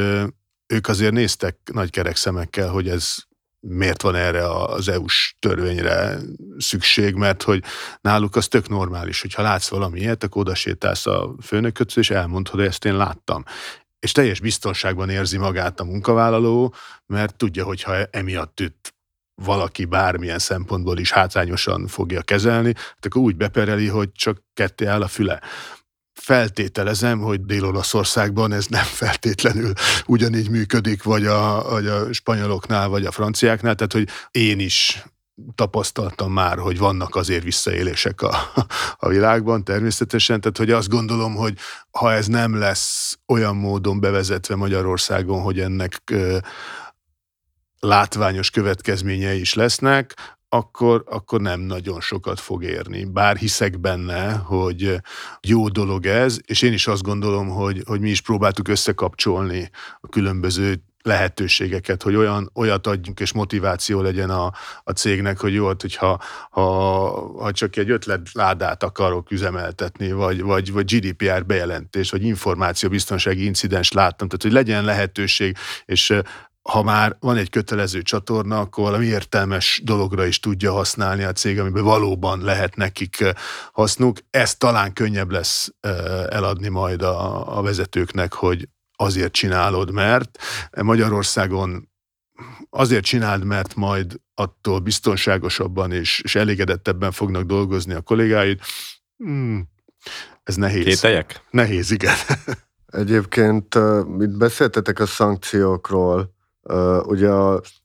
ők 0.66 0.88
azért 0.88 1.12
néztek 1.12 1.56
nagy 1.72 1.90
kerek 1.90 2.16
szemekkel, 2.16 2.68
hogy 2.68 2.88
ez 2.88 3.16
miért 3.66 4.02
van 4.02 4.14
erre 4.14 4.48
az 4.48 4.88
EU-s 4.88 5.36
törvényre 5.38 6.18
szükség, 6.58 7.14
mert 7.14 7.42
hogy 7.42 7.62
náluk 8.00 8.36
az 8.36 8.48
tök 8.48 8.68
normális, 8.68 9.20
hogy 9.20 9.34
ha 9.34 9.42
látsz 9.42 9.68
valami 9.68 10.00
ilyet, 10.00 10.24
akkor 10.24 10.42
oda 10.42 10.54
sétálsz 10.54 11.06
a 11.06 11.34
főnököt, 11.42 11.96
és 11.96 12.10
elmondod, 12.10 12.54
hogy 12.54 12.64
ezt 12.64 12.84
én 12.84 12.96
láttam. 12.96 13.44
És 13.98 14.12
teljes 14.12 14.40
biztonságban 14.40 15.10
érzi 15.10 15.36
magát 15.38 15.80
a 15.80 15.84
munkavállaló, 15.84 16.74
mert 17.06 17.36
tudja, 17.36 17.64
hogy 17.64 17.82
ha 17.82 18.04
emiatt 18.10 18.60
üt 18.60 18.94
valaki 19.34 19.84
bármilyen 19.84 20.38
szempontból 20.38 20.98
is 20.98 21.12
hátrányosan 21.12 21.86
fogja 21.86 22.22
kezelni, 22.22 22.72
hát 22.76 23.06
akkor 23.06 23.22
úgy 23.22 23.36
bepereli, 23.36 23.88
hogy 23.88 24.12
csak 24.12 24.42
ketté 24.54 24.84
áll 24.84 25.02
a 25.02 25.08
füle. 25.08 25.40
Feltételezem, 26.22 27.20
hogy 27.20 27.44
Dél-Olaszországban 27.44 28.52
ez 28.52 28.66
nem 28.66 28.84
feltétlenül 28.84 29.72
ugyanígy 30.06 30.50
működik, 30.50 31.02
vagy 31.02 31.26
a, 31.26 31.62
vagy 31.70 31.86
a 31.86 32.12
spanyoloknál, 32.12 32.88
vagy 32.88 33.04
a 33.04 33.10
franciáknál, 33.10 33.74
tehát 33.74 33.92
hogy 33.92 34.08
én 34.30 34.60
is 34.60 35.04
tapasztaltam 35.54 36.32
már, 36.32 36.58
hogy 36.58 36.78
vannak 36.78 37.14
azért 37.14 37.42
visszaélések 37.42 38.22
a, 38.22 38.36
a 38.96 39.08
világban 39.08 39.64
természetesen, 39.64 40.40
tehát 40.40 40.58
hogy 40.58 40.70
azt 40.70 40.88
gondolom, 40.88 41.34
hogy 41.34 41.58
ha 41.90 42.12
ez 42.12 42.26
nem 42.26 42.58
lesz 42.58 43.18
olyan 43.26 43.56
módon 43.56 44.00
bevezetve 44.00 44.56
Magyarországon, 44.56 45.42
hogy 45.42 45.60
ennek 45.60 46.14
látványos 47.80 48.50
következményei 48.50 49.40
is 49.40 49.54
lesznek, 49.54 50.14
akkor, 50.54 51.04
akkor 51.06 51.40
nem 51.40 51.60
nagyon 51.60 52.00
sokat 52.00 52.40
fog 52.40 52.64
érni. 52.64 53.04
Bár 53.04 53.36
hiszek 53.36 53.80
benne, 53.80 54.32
hogy 54.32 55.00
jó 55.40 55.68
dolog 55.68 56.06
ez, 56.06 56.38
és 56.44 56.62
én 56.62 56.72
is 56.72 56.86
azt 56.86 57.02
gondolom, 57.02 57.48
hogy, 57.48 57.82
hogy 57.86 58.00
mi 58.00 58.10
is 58.10 58.20
próbáltuk 58.20 58.68
összekapcsolni 58.68 59.70
a 60.00 60.08
különböző 60.08 60.82
lehetőségeket, 61.02 62.02
hogy 62.02 62.14
olyan, 62.14 62.50
olyat 62.54 62.86
adjunk, 62.86 63.20
és 63.20 63.32
motiváció 63.32 64.00
legyen 64.00 64.30
a, 64.30 64.52
a 64.84 64.90
cégnek, 64.90 65.38
hogy 65.38 65.54
jó, 65.54 65.66
hogyha 65.66 66.22
ha, 66.50 66.62
ha 67.38 67.52
csak 67.52 67.76
egy 67.76 67.90
ötletládát 67.90 68.82
akarok 68.82 69.30
üzemeltetni, 69.30 70.12
vagy, 70.12 70.42
vagy, 70.42 70.72
vagy 70.72 70.94
GDPR 70.94 71.46
bejelentés, 71.46 72.10
vagy 72.10 72.24
információbiztonsági 72.24 73.44
incidens 73.44 73.92
láttam, 73.92 74.28
tehát 74.28 74.42
hogy 74.42 74.52
legyen 74.52 74.84
lehetőség, 74.84 75.56
és 75.84 76.14
ha 76.62 76.82
már 76.82 77.16
van 77.20 77.36
egy 77.36 77.50
kötelező 77.50 78.02
csatorna, 78.02 78.58
akkor 78.58 78.84
valami 78.84 79.06
értelmes 79.06 79.80
dologra 79.84 80.26
is 80.26 80.40
tudja 80.40 80.72
használni 80.72 81.22
a 81.22 81.32
cég, 81.32 81.58
amiben 81.58 81.84
valóban 81.84 82.40
lehet 82.40 82.76
nekik 82.76 83.20
eh, 83.20 83.32
hasznuk. 83.72 84.18
Ez 84.30 84.54
talán 84.54 84.92
könnyebb 84.92 85.30
lesz 85.30 85.74
eh, 85.80 86.24
eladni 86.24 86.68
majd 86.68 87.02
a, 87.02 87.58
a 87.58 87.62
vezetőknek, 87.62 88.32
hogy 88.32 88.68
azért 88.96 89.32
csinálod, 89.32 89.90
mert 89.90 90.38
Magyarországon 90.82 91.90
azért 92.70 93.04
csináld, 93.04 93.44
mert 93.44 93.74
majd 93.74 94.20
attól 94.34 94.78
biztonságosabban 94.78 95.92
és, 95.92 96.20
és 96.24 96.34
elégedettebben 96.34 97.12
fognak 97.12 97.42
dolgozni 97.42 97.94
a 97.94 98.00
kollégáid. 98.00 98.60
Hmm, 99.16 99.68
ez 100.42 100.54
nehéz. 100.54 100.84
Kételjek? 100.84 101.44
Nehéz, 101.50 101.90
igen. 101.90 102.14
Egyébként 102.86 103.74
uh, 103.74 104.06
itt 104.20 104.36
beszéltetek 104.36 104.98
a 105.00 105.06
szankciókról, 105.06 106.34
Ugye 107.02 107.30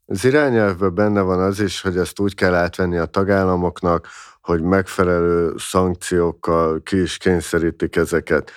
az 0.05 0.25
irányelvben 0.25 0.95
benne 0.95 1.21
van 1.21 1.39
az 1.39 1.59
is, 1.59 1.81
hogy 1.81 1.97
ezt 1.97 2.19
úgy 2.19 2.35
kell 2.35 2.53
átvenni 2.53 2.97
a 2.97 3.05
tagállamoknak, 3.05 4.07
hogy 4.41 4.61
megfelelő 4.61 5.53
szankciókkal 5.57 6.81
ki 6.83 7.01
is 7.01 7.17
kényszerítik 7.17 7.95
ezeket. 7.95 8.51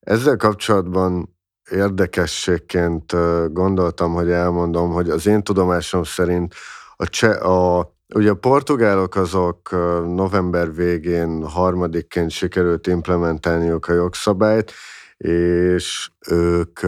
Ezzel 0.00 0.36
kapcsolatban 0.36 1.36
érdekességként 1.70 3.12
gondoltam, 3.52 4.12
hogy 4.12 4.30
elmondom, 4.30 4.90
hogy 4.90 5.10
az 5.10 5.26
én 5.26 5.42
tudomásom 5.42 6.04
szerint 6.04 6.54
a, 6.96 7.06
cse, 7.06 7.30
a 7.30 7.94
Ugye 8.14 8.30
a 8.30 8.34
portugálok 8.34 9.16
azok 9.16 9.70
november 10.14 10.74
végén 10.74 11.48
harmadikként 11.48 12.30
sikerült 12.30 12.86
implementálniuk 12.86 13.88
a 13.88 13.92
jogszabályt, 13.92 14.72
és 15.16 16.10
ők 16.28 16.80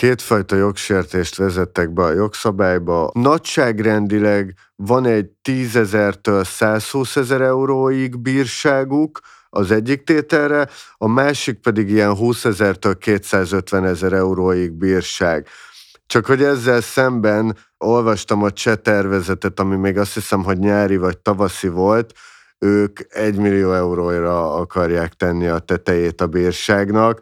kétfajta 0.00 0.56
jogsértést 0.56 1.36
vezettek 1.36 1.92
be 1.92 2.02
a 2.02 2.12
jogszabályba. 2.12 3.10
Nagyságrendileg 3.14 4.54
van 4.76 5.06
egy 5.06 5.26
10 5.42 5.76
ezertől 5.76 6.44
120 6.44 7.16
ezer 7.16 7.40
euróig 7.40 8.18
bírságuk, 8.18 9.20
az 9.50 9.70
egyik 9.70 10.04
tételre, 10.04 10.68
a 10.96 11.08
másik 11.08 11.60
pedig 11.60 11.90
ilyen 11.90 12.14
20 12.16 12.44
ezertől 12.44 12.98
250 12.98 13.84
ezer 13.84 14.12
euróig 14.12 14.72
bírság. 14.72 15.46
Csak 16.06 16.26
hogy 16.26 16.42
ezzel 16.42 16.80
szemben 16.80 17.56
olvastam 17.78 18.42
a 18.42 18.50
cseh 18.50 18.76
tervezetet, 18.76 19.60
ami 19.60 19.76
még 19.76 19.98
azt 19.98 20.14
hiszem, 20.14 20.44
hogy 20.44 20.58
nyári 20.58 20.96
vagy 20.96 21.18
tavaszi 21.18 21.68
volt, 21.68 22.12
ők 22.58 22.98
1 23.08 23.36
millió 23.36 23.72
euróra 23.72 24.54
akarják 24.54 25.12
tenni 25.12 25.46
a 25.46 25.58
tetejét 25.58 26.20
a 26.20 26.26
bírságnak, 26.26 27.20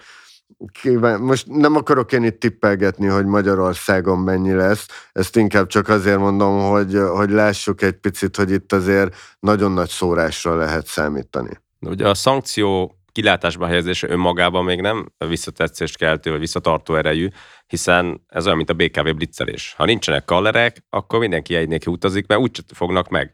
kíván, 0.81 1.21
most 1.21 1.47
nem 1.47 1.77
akarok 1.77 2.13
én 2.13 2.25
itt 2.25 2.41
tippelgetni, 2.41 3.07
hogy 3.07 3.25
Magyarországon 3.25 4.19
mennyi 4.19 4.53
lesz, 4.53 4.87
ezt 5.13 5.37
inkább 5.37 5.67
csak 5.67 5.89
azért 5.89 6.19
mondom, 6.19 6.71
hogy, 6.71 6.99
hogy 7.11 7.31
lássuk 7.31 7.83
egy 7.83 7.93
picit, 7.93 8.37
hogy 8.37 8.51
itt 8.51 8.73
azért 8.73 9.17
nagyon 9.41 9.73
nagy 9.73 9.89
szórásra 9.89 10.57
lehet 10.57 10.87
számítani. 10.87 11.61
De 11.79 11.91
ugye 11.91 12.09
a 12.09 12.15
szankció 12.15 12.99
kilátásba 13.13 13.67
helyezése 13.67 14.09
önmagában 14.09 14.65
még 14.65 14.81
nem 14.81 15.13
visszatetszést 15.19 15.97
keltő, 15.97 16.31
vagy 16.31 16.41
visszatartó 16.41 16.95
erejű, 16.95 17.29
hiszen 17.67 18.25
ez 18.27 18.45
olyan, 18.45 18.57
mint 18.57 18.71
a 18.71 18.75
BKV 18.75 19.15
blitzelés. 19.17 19.75
Ha 19.77 19.85
nincsenek 19.85 20.25
kallerek, 20.25 20.85
akkor 20.91 21.19
mindenki 21.19 21.55
egynél 21.55 21.79
utazik, 21.87 22.27
mert 22.27 22.41
úgy 22.41 22.65
fognak 22.75 23.09
meg. 23.09 23.33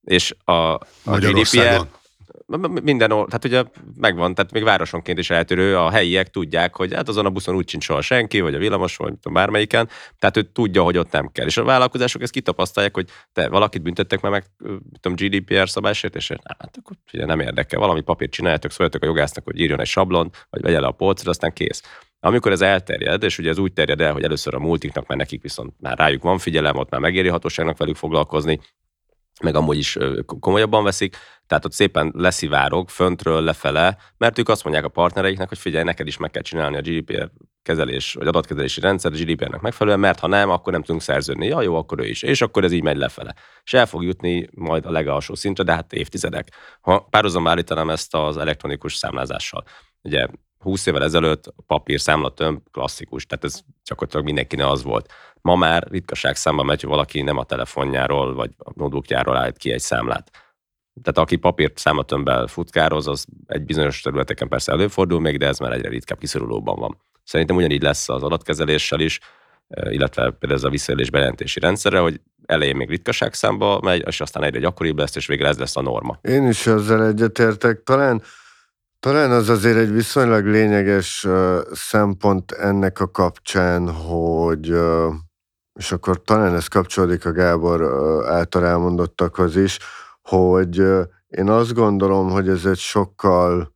És 0.00 0.34
a, 0.44 0.52
a 0.52 0.80
GDPR, 1.04 1.86
minden, 2.82 3.08
tehát 3.08 3.44
ugye 3.44 3.64
megvan, 3.96 4.34
tehát 4.34 4.52
még 4.52 4.62
városonként 4.62 5.18
is 5.18 5.30
eltörő, 5.30 5.76
a 5.76 5.90
helyiek 5.90 6.28
tudják, 6.28 6.76
hogy 6.76 6.94
hát 6.94 7.08
azon 7.08 7.26
a 7.26 7.30
buszon 7.30 7.54
úgy 7.54 7.68
sincs 7.68 7.84
soha 7.84 8.00
senki, 8.00 8.40
vagy 8.40 8.54
a 8.54 8.58
villamos, 8.58 8.96
vagy 8.96 9.12
tudom, 9.12 9.32
bármelyiken, 9.32 9.88
tehát 10.18 10.36
ő 10.36 10.42
tudja, 10.42 10.82
hogy 10.82 10.96
ott 10.98 11.10
nem 11.10 11.28
kell. 11.32 11.46
És 11.46 11.56
a 11.56 11.64
vállalkozások 11.64 12.22
ezt 12.22 12.32
kitapasztalják, 12.32 12.94
hogy 12.94 13.08
te 13.32 13.48
valakit 13.48 13.82
büntettek 13.82 14.20
meg, 14.20 14.30
meg 14.30 14.44
tudom, 15.00 15.16
GDPR 15.16 15.68
szabálysértésért, 15.68 16.42
hát 16.58 16.76
akkor 16.82 16.96
ugye 17.12 17.24
nem 17.24 17.40
érdekel, 17.40 17.80
valami 17.80 18.00
papírt 18.00 18.30
csináljátok, 18.30 18.70
szóljatok 18.70 19.02
a 19.02 19.06
jogásznak, 19.06 19.44
hogy 19.44 19.60
írjon 19.60 19.80
egy 19.80 19.86
sablon, 19.86 20.30
vagy 20.50 20.62
vegye 20.62 20.80
le 20.80 20.86
a 20.86 20.92
polcra, 20.92 21.30
aztán 21.30 21.52
kész. 21.52 21.82
Amikor 22.20 22.52
ez 22.52 22.60
elterjed, 22.60 23.22
és 23.22 23.38
ugye 23.38 23.50
ez 23.50 23.58
úgy 23.58 23.72
terjed 23.72 24.00
el, 24.00 24.12
hogy 24.12 24.22
először 24.22 24.54
a 24.54 24.58
multiknak, 24.58 25.06
mert 25.06 25.20
nekik 25.20 25.42
viszont 25.42 25.74
már 25.80 25.98
rájuk 25.98 26.22
van 26.22 26.38
figyelem, 26.38 26.76
ott 26.76 26.90
már 26.90 27.00
megéri 27.00 27.28
hatóságnak 27.28 27.78
velük 27.78 27.96
foglalkozni, 27.96 28.60
meg 29.42 29.54
amúgy 29.54 29.78
is 29.78 29.96
komolyabban 30.40 30.84
veszik, 30.84 31.16
tehát 31.46 31.64
ott 31.64 31.72
szépen 31.72 32.12
leszivárog 32.14 32.88
föntről 32.88 33.42
lefele, 33.42 33.98
mert 34.16 34.38
ők 34.38 34.48
azt 34.48 34.64
mondják 34.64 34.84
a 34.84 34.88
partnereiknek, 34.88 35.48
hogy 35.48 35.58
figyelj, 35.58 35.84
neked 35.84 36.06
is 36.06 36.16
meg 36.16 36.30
kell 36.30 36.42
csinálni 36.42 36.76
a 36.76 36.80
GDPR 36.80 37.30
kezelés, 37.62 38.12
vagy 38.12 38.26
adatkezelési 38.26 38.80
rendszer 38.80 39.12
a 39.12 39.14
GDPR-nek 39.14 39.60
megfelelően, 39.60 40.00
mert 40.00 40.18
ha 40.18 40.26
nem, 40.26 40.50
akkor 40.50 40.72
nem 40.72 40.82
tudunk 40.82 41.02
szerződni. 41.02 41.46
Ja, 41.46 41.62
jó, 41.62 41.76
akkor 41.76 42.00
ő 42.00 42.06
is. 42.06 42.22
És 42.22 42.40
akkor 42.40 42.64
ez 42.64 42.72
így 42.72 42.82
megy 42.82 42.96
lefele. 42.96 43.34
És 43.64 43.72
el 43.72 43.86
fog 43.86 44.04
jutni 44.04 44.48
majd 44.54 44.86
a 44.86 44.90
legalsó 44.90 45.34
szintre, 45.34 45.64
de 45.64 45.72
hát 45.72 45.92
évtizedek. 45.92 46.48
Ha 46.80 47.00
párhuzamba 47.10 47.50
állítanám 47.50 47.90
ezt 47.90 48.14
az 48.14 48.36
elektronikus 48.36 48.94
számlázással. 48.94 49.64
Ugye 50.02 50.26
20 50.58 50.86
évvel 50.86 51.02
ezelőtt 51.02 51.54
papír 51.66 52.00
számlatömb 52.00 52.60
klasszikus, 52.70 53.26
tehát 53.26 53.44
ez 53.44 53.60
gyakorlatilag 53.84 54.26
mindenkinek 54.26 54.66
az 54.66 54.82
volt. 54.82 55.12
Ma 55.40 55.54
már 55.54 55.86
ritkaság 55.90 56.36
számban 56.36 56.66
megy, 56.66 56.80
hogy 56.80 56.90
valaki 56.90 57.22
nem 57.22 57.38
a 57.38 57.44
telefonjáról 57.44 58.34
vagy 58.34 58.50
a 58.58 58.70
notebookjáról 58.74 59.36
állít 59.36 59.56
ki 59.56 59.72
egy 59.72 59.80
számlát. 59.80 60.30
Tehát 61.02 61.18
aki 61.18 61.36
papírt 61.36 61.78
számlatömbbel 61.78 62.46
futkároz, 62.46 63.06
az 63.06 63.26
egy 63.46 63.64
bizonyos 63.64 64.00
területeken 64.00 64.48
persze 64.48 64.72
előfordul 64.72 65.20
még, 65.20 65.38
de 65.38 65.46
ez 65.46 65.58
már 65.58 65.72
egyre 65.72 65.88
ritkább 65.88 66.18
kiszorulóban 66.18 66.78
van. 66.78 67.00
Szerintem 67.24 67.56
ugyanígy 67.56 67.82
lesz 67.82 68.08
az 68.08 68.22
adatkezeléssel 68.22 69.00
is, 69.00 69.20
illetve 69.68 70.30
például 70.30 70.60
ez 70.60 70.64
a 70.64 70.70
visszaélés 70.70 71.10
bejelentési 71.10 71.60
rendszerre, 71.60 71.98
hogy 71.98 72.20
elején 72.46 72.76
még 72.76 72.88
ritkaság 72.88 73.34
számba 73.34 73.80
megy, 73.82 74.04
és 74.06 74.20
aztán 74.20 74.42
egyre 74.42 74.58
gyakoribb 74.58 74.98
lesz, 74.98 75.16
és 75.16 75.26
végre 75.26 75.48
ez 75.48 75.58
lesz 75.58 75.76
a 75.76 75.82
norma. 75.82 76.18
Én 76.22 76.48
is 76.48 76.66
ezzel 76.66 77.06
egyetértek. 77.06 77.82
Talán, 77.82 78.22
talán 79.06 79.30
az 79.30 79.48
azért 79.48 79.76
egy 79.76 79.92
viszonylag 79.92 80.46
lényeges 80.46 81.26
szempont 81.72 82.52
ennek 82.52 83.00
a 83.00 83.10
kapcsán, 83.10 83.92
hogy 83.92 84.74
és 85.78 85.92
akkor 85.92 86.22
talán 86.22 86.54
ez 86.54 86.66
kapcsolódik 86.66 87.26
a 87.26 87.32
Gábor 87.32 87.82
által 88.28 88.64
elmondottakhoz 88.64 89.56
is, 89.56 89.78
hogy 90.22 90.76
én 91.26 91.48
azt 91.48 91.74
gondolom, 91.74 92.30
hogy 92.30 92.48
ez 92.48 92.64
egy 92.64 92.78
sokkal 92.78 93.72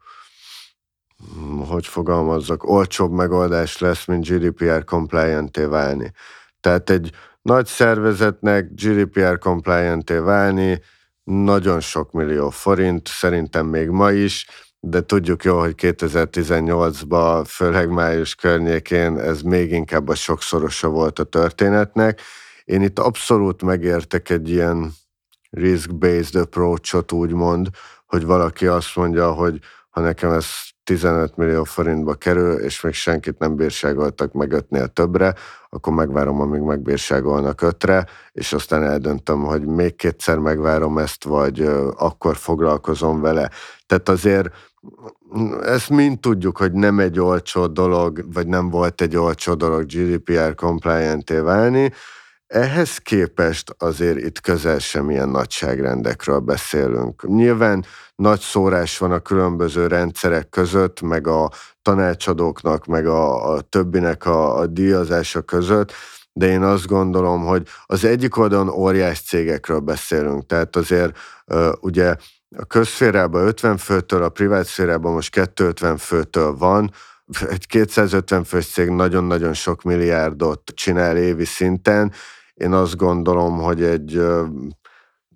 hm, 1.17 1.59
hogy 1.59 1.87
fogalmazzak, 1.87 2.65
olcsóbb 2.65 3.13
megoldás 3.13 3.79
lesz, 3.79 4.07
mint 4.07 4.29
GDPR 4.29 4.85
compliant 4.85 5.57
válni. 5.57 6.13
Tehát 6.61 6.91
egy 6.91 7.11
nagy 7.43 7.67
szervezetnek 7.67 8.71
GDPR 8.75 9.39
compliant 9.39 10.09
válni 10.09 10.83
nagyon 11.25 11.81
sok 11.81 12.13
millió 12.13 12.51
forint, 12.51 13.09
szerintem 13.09 13.67
még 13.67 13.89
ma 13.89 14.11
is, 14.11 14.47
de 14.81 15.01
tudjuk 15.01 15.45
jól, 15.45 15.61
hogy 15.61 15.75
2018-ban, 15.77 17.45
főleg 17.47 17.91
május 17.91 18.35
környékén 18.35 19.19
ez 19.19 19.43
még 19.43 19.73
inkább 19.73 20.09
a 20.09 20.15
sokszorosa 20.15 20.89
volt 20.89 21.19
a 21.19 21.25
történetnek. 21.25 22.21
Én 22.65 22.83
itt 22.83 22.99
abszolút 22.99 23.63
megértek 23.63 24.31
egy 24.31 24.49
ilyen 24.51 24.93
risk-based 25.51 26.35
approach-ot 26.35 27.13
úgymond, 27.13 27.69
hogy 28.07 28.25
valaki 28.25 28.67
azt 28.67 28.97
mondja, 28.97 29.33
hogy 29.33 29.59
ha 29.91 30.01
nekem 30.01 30.31
ez 30.33 30.47
15 30.85 31.37
millió 31.37 31.65
forintba 31.65 32.15
kerül, 32.15 32.53
és 32.53 32.81
még 32.81 32.93
senkit 32.93 33.39
nem 33.39 33.57
bírságoltak 33.57 34.33
meg 34.33 34.53
ötnél 34.53 34.89
többre, 34.89 35.35
akkor 35.69 35.93
megvárom, 35.93 36.41
amíg 36.41 36.61
megbírságolnak 36.61 37.63
ötre, 37.63 38.07
és 38.33 38.53
aztán 38.53 38.83
eldöntöm, 38.83 39.43
hogy 39.43 39.67
még 39.67 39.97
kétszer 39.97 40.39
megvárom 40.39 40.99
ezt, 40.99 41.25
vagy 41.25 41.61
akkor 41.97 42.37
foglalkozom 42.37 43.21
vele. 43.21 43.51
Tehát 43.87 44.09
azért 44.09 44.70
ezt 45.63 45.89
mind 45.89 46.21
tudjuk, 46.21 46.57
hogy 46.57 46.73
nem 46.73 46.99
egy 46.99 47.21
olcsó 47.21 47.67
dolog, 47.67 48.33
vagy 48.33 48.47
nem 48.47 48.71
volt 48.71 49.01
egy 49.01 49.17
olcsó 49.17 49.55
dolog 49.55 49.85
GDPR 49.85 50.55
compliant 50.55 51.31
válni, 51.31 51.93
ehhez 52.47 52.97
képest 52.99 53.75
azért 53.79 54.19
itt 54.19 54.41
közel 54.41 54.79
sem 54.79 55.11
ilyen 55.11 55.29
nagyságrendekről 55.29 56.39
beszélünk. 56.39 57.27
Nyilván 57.27 57.85
nagy 58.15 58.41
szórás 58.41 58.99
van 58.99 59.13
a 59.13 59.19
különböző 59.19 59.87
rendszerek 59.87 60.49
között, 60.49 61.01
meg 61.01 61.27
a 61.27 61.51
tanácsadóknak, 61.83 62.87
meg 62.87 63.07
a, 63.07 63.53
a 63.53 63.61
többinek 63.61 64.27
a, 64.27 64.59
a 64.59 64.67
díjazása 64.67 65.43
között, 65.43 65.93
de 66.33 66.47
én 66.47 66.63
azt 66.63 66.87
gondolom, 66.87 67.45
hogy 67.45 67.69
az 67.87 68.05
egyik 68.05 68.37
oldalon 68.37 68.69
óriás 68.69 69.21
cégekről 69.21 69.81
beszélünk, 69.81 70.47
tehát 70.47 70.77
azért 70.77 71.19
ugye 71.81 72.15
a 72.57 72.65
közszférában 72.65 73.47
50 73.47 73.77
főtől, 73.77 74.23
a 74.23 74.29
privát 74.29 74.67
szférában 74.67 75.13
most 75.13 75.31
250 75.31 75.97
főtől 75.97 76.57
van, 76.57 76.91
egy 77.49 77.67
250 77.67 78.45
fős 78.45 78.67
cég 78.67 78.89
nagyon-nagyon 78.89 79.55
sok 79.55 79.83
milliárdot 79.83 80.71
csinál 80.75 81.17
évi 81.17 81.45
szinten, 81.45 82.13
én 82.55 82.73
azt 82.73 82.97
gondolom, 82.97 83.59
hogy 83.59 83.83
egy 83.83 84.23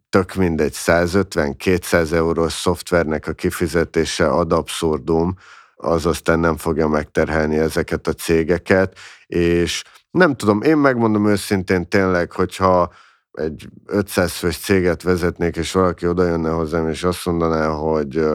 tök 0.08 0.34
mindegy 0.34 0.74
150-200 0.74 2.12
eurós 2.12 2.52
szoftvernek 2.52 3.26
a 3.26 3.32
kifizetése 3.32 4.28
ad 4.28 4.52
abszurdum, 4.52 5.34
az 5.74 6.06
aztán 6.06 6.38
nem 6.38 6.56
fogja 6.56 6.88
megterhelni 6.88 7.58
ezeket 7.58 8.06
a 8.06 8.12
cégeket, 8.12 8.98
és 9.26 9.82
nem 10.10 10.36
tudom, 10.36 10.62
én 10.62 10.76
megmondom 10.76 11.26
őszintén 11.26 11.88
tényleg, 11.88 12.32
hogyha 12.32 12.92
egy 13.34 13.68
500 13.86 14.32
fős 14.32 14.58
céget 14.58 15.02
vezetnék, 15.02 15.56
és 15.56 15.72
valaki 15.72 16.06
oda 16.06 16.24
jönne 16.24 16.50
hozzám, 16.50 16.88
és 16.88 17.04
azt 17.04 17.26
mondaná, 17.26 17.68
hogy 17.68 18.26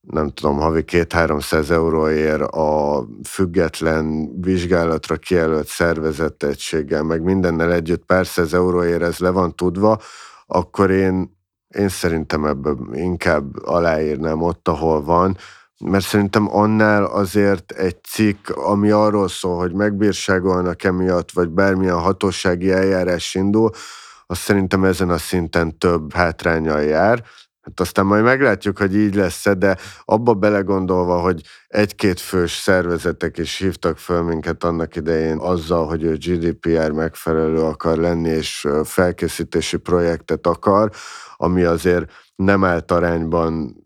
nem 0.00 0.28
tudom, 0.28 0.58
havi 0.58 0.84
két-háromszáz 0.84 1.70
euróért 1.70 2.42
a 2.42 3.04
független 3.28 4.30
vizsgálatra 4.40 5.16
kijelölt 5.16 5.66
szervezetettséggel, 5.66 7.02
meg 7.02 7.22
mindennel 7.22 7.72
együtt 7.72 8.04
pár 8.04 8.26
száz 8.26 8.54
euróért 8.54 9.02
ez 9.02 9.18
le 9.18 9.30
van 9.30 9.56
tudva, 9.56 10.00
akkor 10.46 10.90
én, 10.90 11.38
én 11.68 11.88
szerintem 11.88 12.44
ebből 12.44 12.78
inkább 12.92 13.66
aláírnám 13.66 14.42
ott, 14.42 14.68
ahol 14.68 15.02
van, 15.02 15.36
mert 15.84 16.04
szerintem 16.04 16.56
annál 16.56 17.04
azért 17.04 17.72
egy 17.72 18.04
cikk, 18.04 18.48
ami 18.48 18.90
arról 18.90 19.28
szól, 19.28 19.58
hogy 19.58 19.72
megbírságolnak 19.72 20.84
emiatt, 20.84 21.30
vagy 21.30 21.48
bármilyen 21.48 21.98
hatósági 21.98 22.70
eljárás 22.70 23.34
indul, 23.34 23.70
az 24.30 24.38
szerintem 24.38 24.84
ezen 24.84 25.10
a 25.10 25.18
szinten 25.18 25.78
több 25.78 26.12
hátrányal 26.12 26.82
jár, 26.82 27.22
Hát 27.60 27.80
aztán 27.80 28.06
majd 28.06 28.22
meglátjuk, 28.22 28.78
hogy 28.78 28.96
így 28.96 29.14
lesz 29.14 29.46
-e, 29.46 29.54
de 29.54 29.76
abba 30.04 30.34
belegondolva, 30.34 31.20
hogy 31.20 31.40
egy-két 31.68 32.20
fős 32.20 32.52
szervezetek 32.52 33.38
is 33.38 33.56
hívtak 33.56 33.98
föl 33.98 34.22
minket 34.22 34.64
annak 34.64 34.96
idején 34.96 35.38
azzal, 35.38 35.86
hogy 35.86 36.02
ő 36.02 36.16
GDPR 36.16 36.90
megfelelő 36.90 37.60
akar 37.60 37.96
lenni, 37.96 38.28
és 38.28 38.68
felkészítési 38.84 39.76
projektet 39.76 40.46
akar, 40.46 40.90
ami 41.36 41.62
azért 41.62 42.12
nem 42.36 42.64
állt 42.64 42.90
arányban 42.90 43.76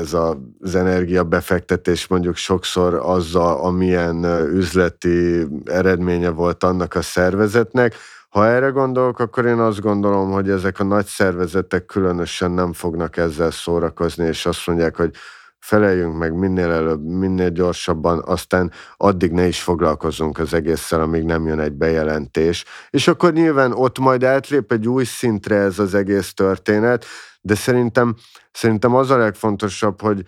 ez 0.00 0.12
az 0.12 0.74
energia 0.74 1.24
befektetés 1.24 2.06
mondjuk 2.06 2.36
sokszor 2.36 2.94
azzal, 2.94 3.60
amilyen 3.60 4.24
üzleti 4.52 5.46
eredménye 5.64 6.30
volt 6.30 6.64
annak 6.64 6.94
a 6.94 7.02
szervezetnek, 7.02 7.94
ha 8.32 8.46
erre 8.46 8.68
gondolok, 8.68 9.18
akkor 9.18 9.46
én 9.46 9.58
azt 9.58 9.80
gondolom, 9.80 10.30
hogy 10.30 10.50
ezek 10.50 10.80
a 10.80 10.84
nagy 10.84 11.06
szervezetek 11.06 11.86
különösen 11.86 12.50
nem 12.50 12.72
fognak 12.72 13.16
ezzel 13.16 13.50
szórakozni, 13.50 14.26
és 14.26 14.46
azt 14.46 14.66
mondják, 14.66 14.96
hogy 14.96 15.14
feleljünk 15.58 16.18
meg 16.18 16.34
minél 16.34 16.70
előbb, 16.70 17.04
minél 17.04 17.50
gyorsabban, 17.50 18.22
aztán 18.26 18.72
addig 18.96 19.32
ne 19.32 19.46
is 19.46 19.62
foglalkozzunk 19.62 20.38
az 20.38 20.54
egésszel, 20.54 21.00
amíg 21.00 21.24
nem 21.24 21.46
jön 21.46 21.58
egy 21.58 21.72
bejelentés. 21.72 22.64
És 22.90 23.08
akkor 23.08 23.32
nyilván 23.32 23.72
ott 23.72 23.98
majd 23.98 24.24
átlép 24.24 24.72
egy 24.72 24.88
új 24.88 25.04
szintre 25.04 25.56
ez 25.56 25.78
az 25.78 25.94
egész 25.94 26.34
történet, 26.34 27.04
de 27.40 27.54
szerintem, 27.54 28.14
szerintem 28.52 28.94
az 28.94 29.10
a 29.10 29.16
legfontosabb, 29.16 30.00
hogy 30.00 30.24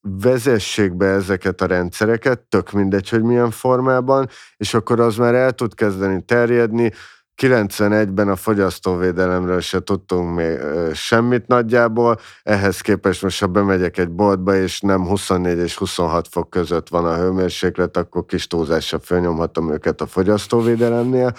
vezessék 0.00 0.96
be 0.96 1.06
ezeket 1.06 1.60
a 1.60 1.66
rendszereket, 1.66 2.40
tök 2.40 2.72
mindegy, 2.72 3.08
hogy 3.08 3.22
milyen 3.22 3.50
formában, 3.50 4.28
és 4.56 4.74
akkor 4.74 5.00
az 5.00 5.16
már 5.16 5.34
el 5.34 5.52
tud 5.52 5.74
kezdeni 5.74 6.22
terjedni, 6.22 6.92
91-ben 7.40 8.28
a 8.28 8.36
fogyasztóvédelemről 8.36 9.60
se 9.60 9.80
tudtunk 9.80 10.34
még 10.34 10.58
semmit 10.94 11.46
nagyjából, 11.46 12.18
ehhez 12.42 12.80
képest 12.80 13.22
most, 13.22 13.40
ha 13.40 13.46
bemegyek 13.46 13.98
egy 13.98 14.10
boltba, 14.10 14.54
és 14.54 14.80
nem 14.80 15.06
24 15.06 15.58
és 15.58 15.76
26 15.76 16.28
fok 16.28 16.50
között 16.50 16.88
van 16.88 17.04
a 17.04 17.16
hőmérséklet, 17.16 17.96
akkor 17.96 18.24
kis 18.24 18.46
túlzásra 18.46 18.98
fölnyomhatom 18.98 19.72
őket 19.72 20.00
a 20.00 20.06
fogyasztóvédelemnél. 20.06 21.32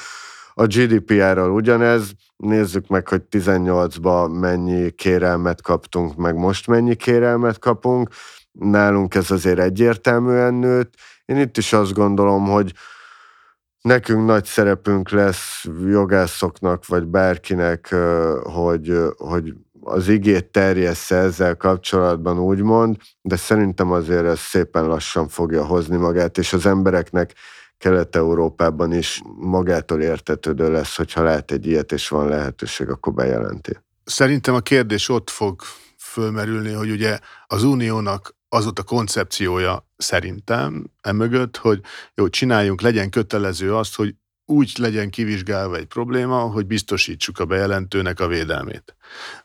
A 0.53 0.65
GDPR-ral 0.65 1.51
ugyanez, 1.51 2.11
nézzük 2.37 2.87
meg, 2.87 3.07
hogy 3.07 3.21
18-ban 3.31 4.39
mennyi 4.39 4.91
kérelmet 4.91 5.61
kaptunk, 5.61 6.15
meg 6.15 6.35
most 6.35 6.67
mennyi 6.67 6.95
kérelmet 6.95 7.59
kapunk. 7.59 8.09
Nálunk 8.51 9.15
ez 9.15 9.31
azért 9.31 9.59
egyértelműen 9.59 10.53
nőtt. 10.53 10.93
Én 11.25 11.37
itt 11.37 11.57
is 11.57 11.73
azt 11.73 11.93
gondolom, 11.93 12.45
hogy 12.45 12.73
nekünk 13.81 14.25
nagy 14.25 14.45
szerepünk 14.45 15.09
lesz 15.09 15.65
jogászoknak, 15.87 16.85
vagy 16.85 17.05
bárkinek, 17.05 17.95
hogy, 18.43 18.93
hogy 19.17 19.53
az 19.81 20.07
igét 20.07 20.45
terjessze 20.45 21.15
ezzel 21.15 21.55
kapcsolatban 21.55 22.39
úgymond, 22.39 22.97
de 23.21 23.35
szerintem 23.35 23.91
azért 23.91 24.25
ez 24.25 24.39
szépen 24.39 24.87
lassan 24.87 25.27
fogja 25.27 25.65
hozni 25.65 25.97
magát, 25.97 26.37
és 26.37 26.53
az 26.53 26.65
embereknek 26.65 27.33
Kelet-Európában 27.77 28.93
is 28.93 29.21
magától 29.39 30.01
értetődő 30.01 30.71
lesz, 30.71 30.97
hogyha 30.97 31.23
lát 31.23 31.51
egy 31.51 31.65
ilyet, 31.65 31.91
és 31.91 32.07
van 32.07 32.27
lehetőség, 32.27 32.89
akkor 32.89 33.13
bejelenti. 33.13 33.77
Szerintem 34.03 34.53
a 34.53 34.59
kérdés 34.59 35.09
ott 35.09 35.29
fog 35.29 35.61
fölmerülni, 35.97 36.71
hogy 36.71 36.91
ugye 36.91 37.19
az 37.47 37.63
uniónak 37.63 38.35
az 38.53 38.67
ott 38.67 38.79
a 38.79 38.83
koncepciója 38.83 39.87
szerintem 39.97 40.91
emögött, 41.01 41.57
hogy 41.57 41.81
jó, 42.15 42.27
csináljunk, 42.27 42.81
legyen 42.81 43.09
kötelező 43.09 43.75
azt, 43.75 43.95
hogy 43.95 44.15
úgy 44.45 44.71
legyen 44.77 45.09
kivizsgálva 45.09 45.75
egy 45.75 45.85
probléma, 45.85 46.39
hogy 46.39 46.65
biztosítsuk 46.65 47.39
a 47.39 47.45
bejelentőnek 47.45 48.19
a 48.19 48.27
védelmét. 48.27 48.95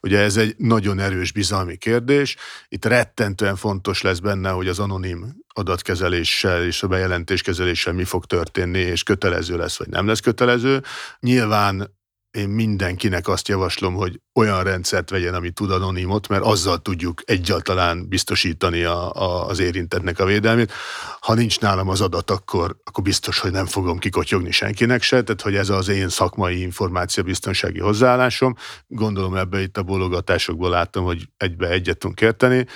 Ugye 0.01 0.19
ez 0.19 0.37
egy 0.37 0.55
nagyon 0.59 0.99
erős 0.99 1.33
bizalmi 1.33 1.77
kérdés. 1.77 2.37
Itt 2.69 2.85
rettentően 2.85 3.57
fontos 3.57 4.03
lesz 4.03 4.19
benne, 4.19 4.51
hogy 4.51 4.69
az 4.69 4.79
anonim 4.79 5.37
adatkezeléssel 5.55 6.65
és 6.65 6.83
a 6.83 6.89
bejelentéskezeléssel 6.89 7.93
mi 7.93 8.05
fog 8.05 8.25
történni, 8.25 8.79
és 8.79 9.03
kötelező 9.03 9.57
lesz, 9.57 9.79
vagy 9.79 9.89
nem 9.89 10.07
lesz 10.07 10.21
kötelező. 10.21 10.83
Nyilván 11.21 11.97
én 12.37 12.49
mindenkinek 12.49 13.29
azt 13.29 13.49
javaslom, 13.49 13.95
hogy 13.95 14.21
olyan 14.35 14.63
rendszert 14.63 15.11
vegyen, 15.11 15.35
ami 15.35 15.51
tud 15.51 15.71
anonimot, 15.71 16.29
mert 16.29 16.43
azzal 16.43 16.79
tudjuk 16.79 17.23
egyáltalán 17.25 18.09
biztosítani 18.09 18.83
a, 18.83 19.13
a, 19.13 19.47
az 19.47 19.59
érintettnek 19.59 20.19
a 20.19 20.25
védelmét. 20.25 20.73
Ha 21.21 21.35
nincs 21.35 21.61
nálam 21.61 21.89
az 21.89 22.01
adat, 22.01 22.31
akkor, 22.31 22.77
akkor 22.85 23.05
biztos, 23.05 23.39
hogy 23.39 23.51
nem 23.51 23.67
fogom 23.67 23.99
kikotyogni 23.99 24.51
senkinek 24.51 25.03
se, 25.03 25.23
tehát 25.23 25.43
hogy 25.43 25.55
ez 25.55 25.69
az 25.69 25.89
én 25.89 26.09
szakmai 26.09 26.61
információbiztonsági 26.61 27.81
hozzáállásom. 27.81 28.55
Gondolom 28.87 29.37
ebbe 29.37 29.61
itt 29.61 29.77
a 29.77 29.83
bologatásokból 29.83 30.71
láttam, 30.71 31.05
hogy 31.05 31.29
egybe 31.37 31.69
egyet 31.69 31.99
tudunk 31.99 32.21
érteni, 32.21 32.67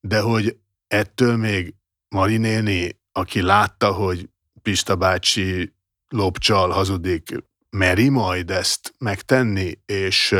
de 0.00 0.20
hogy 0.20 0.56
ettől 0.86 1.36
még 1.36 1.74
Mari 2.08 2.96
aki 3.12 3.42
látta, 3.42 3.92
hogy 3.92 4.28
Pista 4.62 4.96
bácsi 4.96 5.72
lopcsal, 6.08 6.70
hazudik, 6.70 7.47
meri 7.70 8.08
majd 8.08 8.50
ezt 8.50 8.94
megtenni, 8.98 9.78
és 9.86 10.34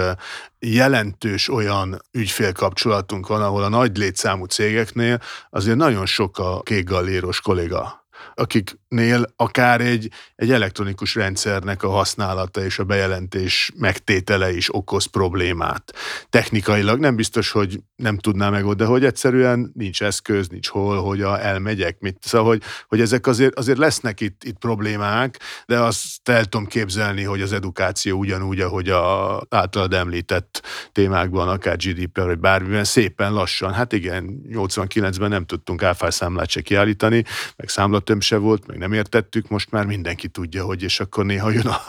jelentős 0.58 1.48
olyan 1.48 2.02
ügyfélkapcsolatunk 2.12 3.26
van, 3.26 3.42
ahol 3.42 3.62
a 3.62 3.68
nagy 3.68 3.96
létszámú 3.96 4.44
cégeknél 4.44 5.20
azért 5.50 5.76
nagyon 5.76 6.06
sok 6.06 6.38
a 6.38 6.62
kékgalléros 6.62 7.40
kolléga 7.40 7.97
akiknél 8.34 9.24
akár 9.36 9.80
egy, 9.80 10.10
egy 10.34 10.50
elektronikus 10.50 11.14
rendszernek 11.14 11.82
a 11.82 11.88
használata 11.88 12.64
és 12.64 12.78
a 12.78 12.84
bejelentés 12.84 13.72
megtétele 13.76 14.52
is 14.52 14.74
okoz 14.74 15.04
problémát. 15.04 15.94
Technikailag 16.30 16.98
nem 16.98 17.16
biztos, 17.16 17.50
hogy 17.50 17.80
nem 17.96 18.18
tudná 18.18 18.50
meg 18.50 18.76
de 18.76 18.84
hogy 18.84 19.04
egyszerűen 19.04 19.72
nincs 19.74 20.02
eszköz, 20.02 20.48
nincs 20.48 20.68
hol, 20.68 21.02
hogy 21.02 21.22
a, 21.22 21.44
elmegyek, 21.44 22.00
mit. 22.00 22.16
Szóval, 22.20 22.46
hogy, 22.46 22.62
hogy 22.88 23.00
ezek 23.00 23.26
azért, 23.26 23.58
azért 23.58 23.78
lesznek 23.78 24.20
itt, 24.20 24.44
itt 24.44 24.58
problémák, 24.58 25.38
de 25.66 25.80
azt 25.80 26.28
el 26.28 26.44
tudom 26.44 26.66
képzelni, 26.66 27.22
hogy 27.22 27.40
az 27.40 27.52
edukáció 27.52 28.18
ugyanúgy, 28.18 28.60
ahogy 28.60 28.88
a 28.88 29.40
általad 29.48 29.94
említett 29.94 30.62
témákban, 30.92 31.48
akár 31.48 31.76
GDPR, 31.76 32.24
vagy 32.24 32.38
bármiben, 32.38 32.84
szépen 32.84 33.32
lassan, 33.32 33.72
hát 33.72 33.92
igen, 33.92 34.40
89-ben 34.50 35.28
nem 35.28 35.44
tudtunk 35.44 35.82
áfászámlát 35.82 36.48
se 36.50 36.60
kiállítani, 36.60 37.24
meg 37.56 37.68
számlat 37.68 38.07
töm 38.08 38.20
se 38.20 38.36
volt, 38.36 38.66
meg 38.66 38.78
nem 38.78 38.92
értettük, 38.92 39.48
most 39.48 39.70
már 39.70 39.86
mindenki 39.86 40.28
tudja, 40.28 40.64
hogy 40.64 40.82
és 40.82 41.00
akkor 41.00 41.24
néha 41.24 41.50
jön 41.50 41.66
a, 41.66 41.80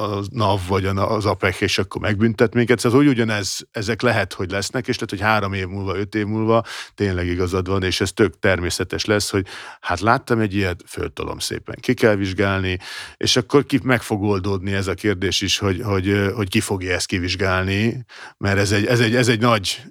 a 0.00 0.24
NAV 0.30 0.60
vagy 0.68 0.86
az 0.86 1.26
APEC, 1.26 1.60
és 1.60 1.78
akkor 1.78 2.00
megbüntet 2.00 2.54
minket. 2.54 2.78
Szóval 2.78 2.98
úgy 2.98 3.06
ugyanez, 3.06 3.58
ezek 3.70 4.02
lehet, 4.02 4.32
hogy 4.32 4.50
lesznek, 4.50 4.88
és 4.88 4.94
lehet, 4.94 5.10
hogy 5.10 5.20
három 5.20 5.52
év 5.52 5.66
múlva, 5.66 5.96
öt 5.96 6.14
év 6.14 6.26
múlva 6.26 6.64
tényleg 6.94 7.26
igazad 7.26 7.68
van, 7.68 7.82
és 7.82 8.00
ez 8.00 8.12
tök 8.12 8.38
természetes 8.38 9.04
lesz, 9.04 9.30
hogy 9.30 9.46
hát 9.80 10.00
láttam 10.00 10.40
egy 10.40 10.54
ilyet, 10.54 10.82
föltolom 10.86 11.38
szépen, 11.38 11.76
ki 11.80 11.94
kell 11.94 12.14
vizsgálni, 12.14 12.78
és 13.16 13.36
akkor 13.36 13.66
ki 13.66 13.80
meg 13.82 14.02
fog 14.02 14.22
oldódni 14.22 14.72
ez 14.72 14.86
a 14.86 14.94
kérdés 14.94 15.40
is, 15.40 15.58
hogy, 15.58 15.80
hogy, 15.82 16.30
hogy 16.34 16.48
ki 16.48 16.60
fogja 16.60 16.94
ezt 16.94 17.06
kivizsgálni, 17.06 18.04
mert 18.38 18.58
ez 18.58 18.72
egy, 18.72 18.86
ez 18.86 19.00
egy, 19.00 19.14
ez 19.14 19.28
egy 19.28 19.40
nagy 19.40 19.82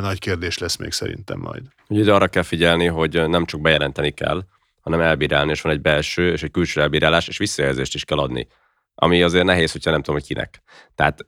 nagy 0.00 0.18
kérdés 0.18 0.58
lesz 0.58 0.76
még 0.76 0.92
szerintem 0.92 1.38
majd. 1.38 1.62
Ugye 1.88 2.14
arra 2.14 2.26
kell 2.26 2.42
figyelni, 2.42 2.86
hogy 2.86 3.28
nem 3.28 3.44
csak 3.44 3.60
bejelenteni 3.60 4.10
kell, 4.10 4.44
hanem 4.86 5.06
elbírálni, 5.06 5.50
és 5.50 5.60
van 5.60 5.72
egy 5.72 5.80
belső 5.80 6.32
és 6.32 6.42
egy 6.42 6.50
külső 6.50 6.80
elbírálás, 6.80 7.28
és 7.28 7.38
visszajelzést 7.38 7.94
is 7.94 8.04
kell 8.04 8.18
adni. 8.18 8.46
Ami 8.94 9.22
azért 9.22 9.44
nehéz, 9.44 9.72
hogyha 9.72 9.90
nem 9.90 10.02
tudom, 10.02 10.20
hogy 10.20 10.28
kinek. 10.28 10.62
Tehát 10.94 11.26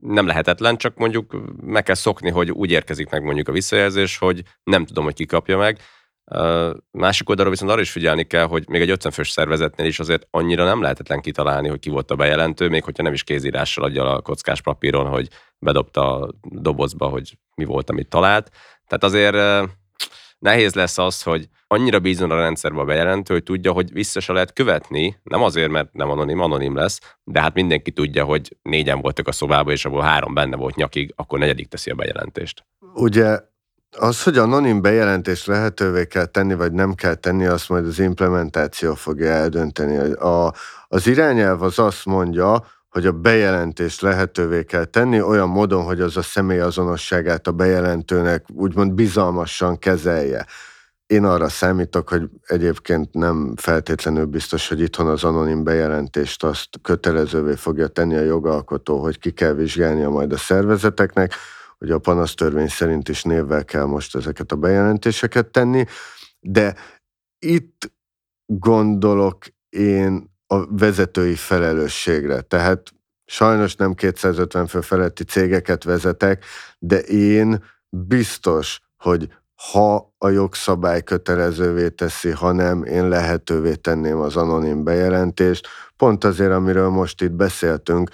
nem 0.00 0.26
lehetetlen, 0.26 0.76
csak 0.76 0.96
mondjuk 0.96 1.36
meg 1.60 1.82
kell 1.82 1.94
szokni, 1.94 2.30
hogy 2.30 2.50
úgy 2.50 2.70
érkezik 2.70 3.10
meg 3.10 3.22
mondjuk 3.22 3.48
a 3.48 3.52
visszajelzés, 3.52 4.18
hogy 4.18 4.42
nem 4.62 4.86
tudom, 4.86 5.04
hogy 5.04 5.14
ki 5.14 5.26
kapja 5.26 5.56
meg. 5.56 5.78
Másik 6.90 7.28
oldalról 7.28 7.52
viszont 7.52 7.70
arra 7.70 7.80
is 7.80 7.90
figyelni 7.90 8.24
kell, 8.24 8.44
hogy 8.44 8.68
még 8.68 8.80
egy 8.80 8.90
50 8.90 9.12
fős 9.12 9.30
szervezetnél 9.30 9.86
is 9.86 9.98
azért 9.98 10.26
annyira 10.30 10.64
nem 10.64 10.82
lehetetlen 10.82 11.20
kitalálni, 11.20 11.68
hogy 11.68 11.78
ki 11.78 11.90
volt 11.90 12.10
a 12.10 12.16
bejelentő, 12.16 12.68
még 12.68 12.84
hogyha 12.84 13.02
nem 13.02 13.12
is 13.12 13.24
kézírással 13.24 13.84
adja 13.84 14.14
a 14.14 14.20
kockás 14.20 14.60
papíron, 14.60 15.06
hogy 15.06 15.28
bedobta 15.58 16.20
a 16.20 16.34
dobozba, 16.42 17.06
hogy 17.06 17.38
mi 17.54 17.64
volt, 17.64 17.90
amit 17.90 18.08
talált. 18.08 18.50
Tehát 18.86 19.04
azért 19.04 19.68
nehéz 20.38 20.74
lesz 20.74 20.98
az, 20.98 21.22
hogy 21.22 21.48
annyira 21.66 21.98
bízon 21.98 22.30
a 22.30 22.40
rendszerbe 22.40 22.80
a 22.80 22.84
bejelentő, 22.84 23.34
hogy 23.34 23.42
tudja, 23.42 23.72
hogy 23.72 23.92
vissza 23.92 24.20
se 24.20 24.32
lehet 24.32 24.52
követni, 24.52 25.20
nem 25.22 25.42
azért, 25.42 25.70
mert 25.70 25.92
nem 25.92 26.10
anonim, 26.10 26.40
anonim 26.40 26.76
lesz, 26.76 27.16
de 27.24 27.40
hát 27.40 27.54
mindenki 27.54 27.90
tudja, 27.90 28.24
hogy 28.24 28.56
négyen 28.62 29.00
voltak 29.00 29.28
a 29.28 29.32
szobában, 29.32 29.72
és 29.72 29.84
abból 29.84 30.02
három 30.02 30.34
benne 30.34 30.56
volt 30.56 30.74
nyakig, 30.74 31.12
akkor 31.16 31.38
negyedik 31.38 31.68
teszi 31.68 31.90
a 31.90 31.94
bejelentést. 31.94 32.64
Ugye 32.94 33.38
az, 33.96 34.22
hogy 34.22 34.38
anonim 34.38 34.82
bejelentést 34.82 35.46
lehetővé 35.46 36.06
kell 36.06 36.24
tenni, 36.24 36.54
vagy 36.54 36.72
nem 36.72 36.94
kell 36.94 37.14
tenni, 37.14 37.46
azt 37.46 37.68
majd 37.68 37.86
az 37.86 37.98
implementáció 37.98 38.94
fogja 38.94 39.26
eldönteni. 39.26 40.12
A, 40.12 40.54
az 40.88 41.06
irányelv 41.06 41.62
az 41.62 41.78
azt 41.78 42.04
mondja, 42.04 42.66
hogy 42.88 43.06
a 43.06 43.12
bejelentést 43.12 44.00
lehetővé 44.00 44.64
kell 44.64 44.84
tenni 44.84 45.22
olyan 45.22 45.48
módon, 45.48 45.84
hogy 45.84 46.00
az 46.00 46.16
a 46.16 46.22
személy 46.22 46.60
azonosságát 46.60 47.46
a 47.46 47.52
bejelentőnek 47.52 48.44
úgymond 48.52 48.92
bizalmasan 48.92 49.78
kezelje. 49.78 50.46
Én 51.06 51.24
arra 51.24 51.48
számítok, 51.48 52.08
hogy 52.08 52.30
egyébként 52.46 53.14
nem 53.14 53.54
feltétlenül 53.56 54.24
biztos, 54.24 54.68
hogy 54.68 54.80
itthon 54.80 55.08
az 55.08 55.24
anonim 55.24 55.64
bejelentést 55.64 56.44
azt 56.44 56.68
kötelezővé 56.82 57.54
fogja 57.54 57.88
tenni 57.88 58.16
a 58.16 58.22
jogalkotó, 58.22 58.98
hogy 58.98 59.18
ki 59.18 59.30
kell 59.30 59.52
vizsgálnia 59.52 60.10
majd 60.10 60.32
a 60.32 60.36
szervezeteknek, 60.36 61.32
hogy 61.78 61.90
a 61.90 61.98
panasztörvény 61.98 62.68
szerint 62.68 63.08
is 63.08 63.22
névvel 63.22 63.64
kell 63.64 63.84
most 63.84 64.16
ezeket 64.16 64.52
a 64.52 64.56
bejelentéseket 64.56 65.46
tenni, 65.46 65.84
de 66.40 66.74
itt 67.38 67.92
gondolok 68.46 69.44
én 69.68 70.36
a 70.50 70.76
vezetői 70.76 71.34
felelősségre. 71.34 72.40
Tehát 72.40 72.92
sajnos 73.24 73.76
nem 73.76 73.94
250 73.94 74.66
fő 74.66 74.80
feletti 74.80 75.24
cégeket 75.24 75.84
vezetek, 75.84 76.44
de 76.78 76.98
én 77.00 77.64
biztos, 77.88 78.80
hogy 78.96 79.28
ha 79.72 80.14
a 80.18 80.28
jogszabály 80.28 81.02
kötelezővé 81.02 81.88
teszi, 81.88 82.30
ha 82.30 82.52
nem, 82.52 82.84
én 82.84 83.08
lehetővé 83.08 83.74
tenném 83.74 84.18
az 84.18 84.36
anonim 84.36 84.84
bejelentést, 84.84 85.66
pont 85.96 86.24
azért, 86.24 86.52
amiről 86.52 86.88
most 86.88 87.22
itt 87.22 87.32
beszéltünk, 87.32 88.10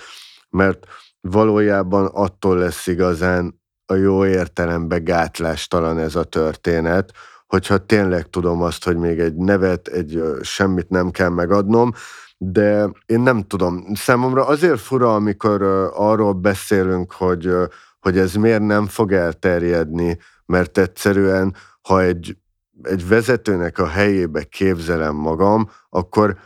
mert 0.50 0.86
valójában 1.20 2.06
attól 2.06 2.58
lesz 2.58 2.86
igazán 2.86 3.62
a 3.86 3.94
jó 3.94 4.26
értelemben 4.26 5.04
gátlástalan 5.04 5.98
ez 5.98 6.14
a 6.14 6.24
történet, 6.24 7.12
hogyha 7.46 7.86
tényleg 7.86 8.30
tudom 8.30 8.62
azt, 8.62 8.84
hogy 8.84 8.96
még 8.96 9.18
egy 9.18 9.34
nevet, 9.34 9.88
egy 9.88 10.22
semmit 10.42 10.88
nem 10.88 11.10
kell 11.10 11.28
megadnom, 11.28 11.92
de 12.52 12.90
én 13.06 13.20
nem 13.20 13.42
tudom. 13.42 13.84
Számomra 13.94 14.46
azért 14.46 14.80
fura, 14.80 15.14
amikor 15.14 15.62
arról 15.94 16.32
beszélünk, 16.32 17.12
hogy, 17.12 17.50
hogy 18.00 18.18
ez 18.18 18.34
miért 18.34 18.62
nem 18.62 18.86
fog 18.86 19.12
elterjedni, 19.12 20.18
mert 20.46 20.78
egyszerűen, 20.78 21.54
ha 21.82 22.02
egy, 22.02 22.36
egy 22.82 23.08
vezetőnek 23.08 23.78
a 23.78 23.86
helyébe 23.86 24.42
képzelem 24.42 25.14
magam, 25.14 25.70
akkor 25.88 26.38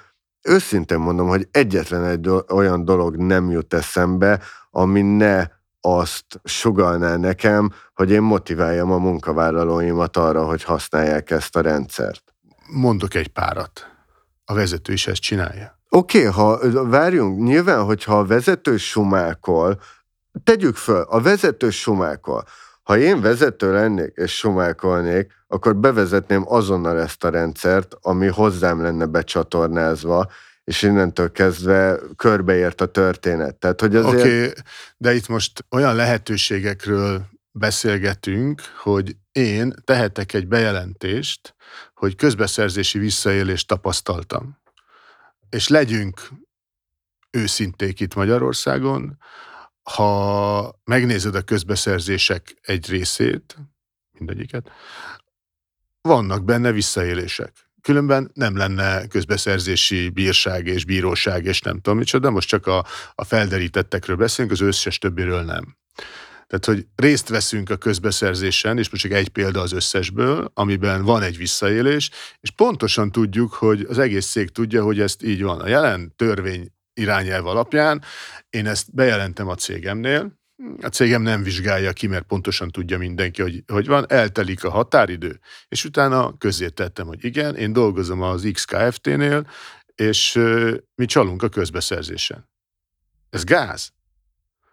őszintén 0.42 0.98
mondom, 0.98 1.28
hogy 1.28 1.48
egyetlen 1.50 2.04
egy 2.04 2.30
olyan 2.48 2.84
dolog 2.84 3.16
nem 3.16 3.50
jut 3.50 3.74
eszembe, 3.74 4.40
ami 4.70 5.02
ne 5.02 5.46
azt 5.80 6.40
sugalná 6.44 7.16
nekem, 7.16 7.70
hogy 7.94 8.11
én 8.11 8.22
motiváljam 8.22 8.92
a 8.92 8.98
munkavállalóimat 8.98 10.16
arra, 10.16 10.44
hogy 10.44 10.62
használják 10.62 11.30
ezt 11.30 11.56
a 11.56 11.61
rendszert. 11.61 12.34
Mondok 12.72 13.14
egy 13.14 13.28
párat. 13.28 13.87
A 14.44 14.54
vezető 14.54 14.92
is 14.92 15.06
ezt 15.06 15.20
csinálja. 15.20 15.78
Oké, 15.88 16.27
okay, 16.27 16.31
ha 16.31 16.88
várjunk, 16.88 17.42
nyilván, 17.42 17.85
hogyha 17.85 18.18
a 18.18 18.24
vezető 18.24 18.77
sumákol, 18.77 19.81
tegyük 20.44 20.77
föl, 20.77 21.01
a 21.01 21.20
vezető 21.20 21.70
sumákol. 21.70 22.44
Ha 22.83 22.98
én 22.98 23.20
vezető 23.20 23.72
lennék 23.72 24.12
és 24.14 24.37
sumákolnék, 24.37 25.33
akkor 25.46 25.77
bevezetném 25.77 26.44
azonnal 26.46 27.01
ezt 27.01 27.24
a 27.24 27.29
rendszert, 27.29 27.96
ami 28.01 28.27
hozzám 28.27 28.83
lenne 28.83 29.07
becsatornázva, 29.07 30.31
és 30.64 30.83
innentől 30.83 31.33
kezdve 31.33 31.98
körbeért 32.16 32.81
a 32.81 32.87
történet. 32.87 33.57
Tehát, 33.57 33.81
hogy 33.81 33.96
azért... 33.96 34.20
Oké, 34.20 34.38
okay, 34.38 34.53
de 34.96 35.14
itt 35.14 35.29
most 35.29 35.64
olyan 35.70 35.94
lehetőségekről 35.94 37.22
beszélgetünk, 37.53 38.62
hogy 38.83 39.16
én 39.33 39.74
tehetek 39.85 40.33
egy 40.33 40.48
bejelentést, 40.48 41.55
hogy 41.94 42.16
közbeszerzési 42.16 42.98
visszaélést 42.98 43.68
tapasztaltam. 43.68 44.59
És 45.50 45.68
legyünk 45.68 46.28
őszinték 47.30 48.00
itt 48.00 48.14
Magyarországon, 48.14 49.18
ha 49.82 50.80
megnézed 50.84 51.34
a 51.34 51.42
közbeszerzések 51.42 52.54
egy 52.61 52.88
részét, 52.88 53.56
mindegyiket, 54.11 54.70
vannak 56.00 56.44
benne 56.44 56.72
visszaélések. 56.72 57.70
Különben 57.82 58.30
nem 58.34 58.56
lenne 58.56 59.06
közbeszerzési 59.06 60.08
bírság 60.08 60.66
és 60.66 60.84
bíróság, 60.84 61.44
és 61.44 61.61
nem 61.61 61.80
tudom 61.80 61.98
micsoda, 61.98 62.30
most 62.30 62.48
csak 62.48 62.66
a, 62.66 62.84
a 63.14 63.24
felderítettekről 63.24 64.16
beszélünk, 64.16 64.52
az 64.52 64.61
összes 64.61 64.98
többiről 64.98 65.42
nem. 65.42 65.76
Tehát, 66.48 66.64
hogy 66.64 66.87
részt 66.96 67.28
veszünk 67.28 67.70
a 67.70 67.76
közbeszerzésen, 67.76 68.78
és 68.78 68.90
most 68.90 69.02
csak 69.02 69.12
egy 69.12 69.28
példa 69.28 69.61
az 69.61 69.72
összesből, 69.72 70.50
amiben 70.54 71.04
van 71.04 71.22
egy 71.22 71.37
visszaélés, 71.37 72.11
és 72.40 72.50
pontosan 72.50 73.12
tudjuk, 73.12 73.52
hogy 73.52 73.87
az 73.88 73.98
egész 73.98 74.30
cég 74.30 74.50
tudja, 74.50 74.84
hogy 74.84 75.00
ezt 75.00 75.22
így 75.22 75.42
van. 75.42 75.61
A 75.61 75.68
jelen 75.68 76.12
törvény 76.16 76.72
irányelv 76.94 77.46
alapján, 77.46 78.02
én 78.50 78.66
ezt 78.66 78.94
bejelentem 78.94 79.48
a 79.48 79.54
cégemnél, 79.54 80.38
a 80.82 80.87
cégem 80.87 81.22
nem 81.22 81.42
vizsgálja 81.42 81.92
ki, 81.92 82.06
mert 82.06 82.24
pontosan 82.24 82.70
tudja 82.70 82.98
mindenki, 82.98 83.42
hogy, 83.42 83.62
hogy 83.66 83.87
van, 83.87 84.04
eltelik 84.08 84.64
a 84.64 84.70
határidő, 84.70 85.40
és 85.68 85.84
utána 85.84 86.37
közé 86.37 86.68
tettem, 86.68 87.06
hogy 87.06 87.24
igen, 87.24 87.56
én 87.56 87.72
dolgozom 87.72 88.22
az 88.22 88.48
XKFT-nél, 88.52 89.46
és 89.94 90.32
mi 90.94 91.04
csalunk 91.04 91.42
a 91.42 91.48
közbeszerzésen. 91.48 92.48
Ez 93.30 93.44
gáz. 93.44 93.92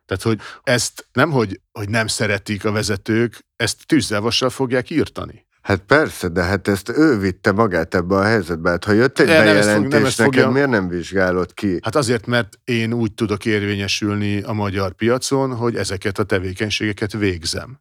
Tehát, 0.06 0.24
hogy 0.24 0.39
ezt 0.63 1.08
nem, 1.13 1.32
hogy, 1.32 1.60
hogy 1.72 1.89
nem 1.89 2.08
szeretik 2.08 2.65
a 2.65 2.72
vezetők, 2.72 3.46
ezt 3.56 3.86
tűzzelvassal 3.86 4.50
fogják 4.50 4.89
írtani. 4.89 5.46
Hát 5.65 5.80
persze, 5.80 6.28
de 6.28 6.44
hát 6.44 6.68
ezt 6.68 6.89
ő 6.89 7.20
vitte 7.20 7.52
magát 7.52 7.96
ebbe 7.96 8.15
a 8.15 8.24
helyzetbe. 8.24 8.70
Hát 8.70 8.84
ha 8.84 8.91
jött 8.91 9.20
egy 9.20 9.26
de 9.26 9.38
bejelentés, 9.38 9.91
nem 9.91 10.02
neked 10.02 10.12
fogja... 10.12 10.50
miért 10.50 10.70
nem 10.70 10.88
vizsgálod 10.88 11.54
ki? 11.54 11.80
Hát 11.82 11.96
azért, 11.96 12.26
mert 12.26 12.60
én 12.63 12.94
úgy 12.94 13.13
tudok 13.13 13.46
érvényesülni 13.46 14.41
a 14.41 14.54
magyar 14.54 14.94
piacon, 14.94 15.56
hogy 15.56 15.76
ezeket 15.76 16.20
a 16.20 16.24
tevékenységeket 16.24 17.13
végzem. 17.13 17.80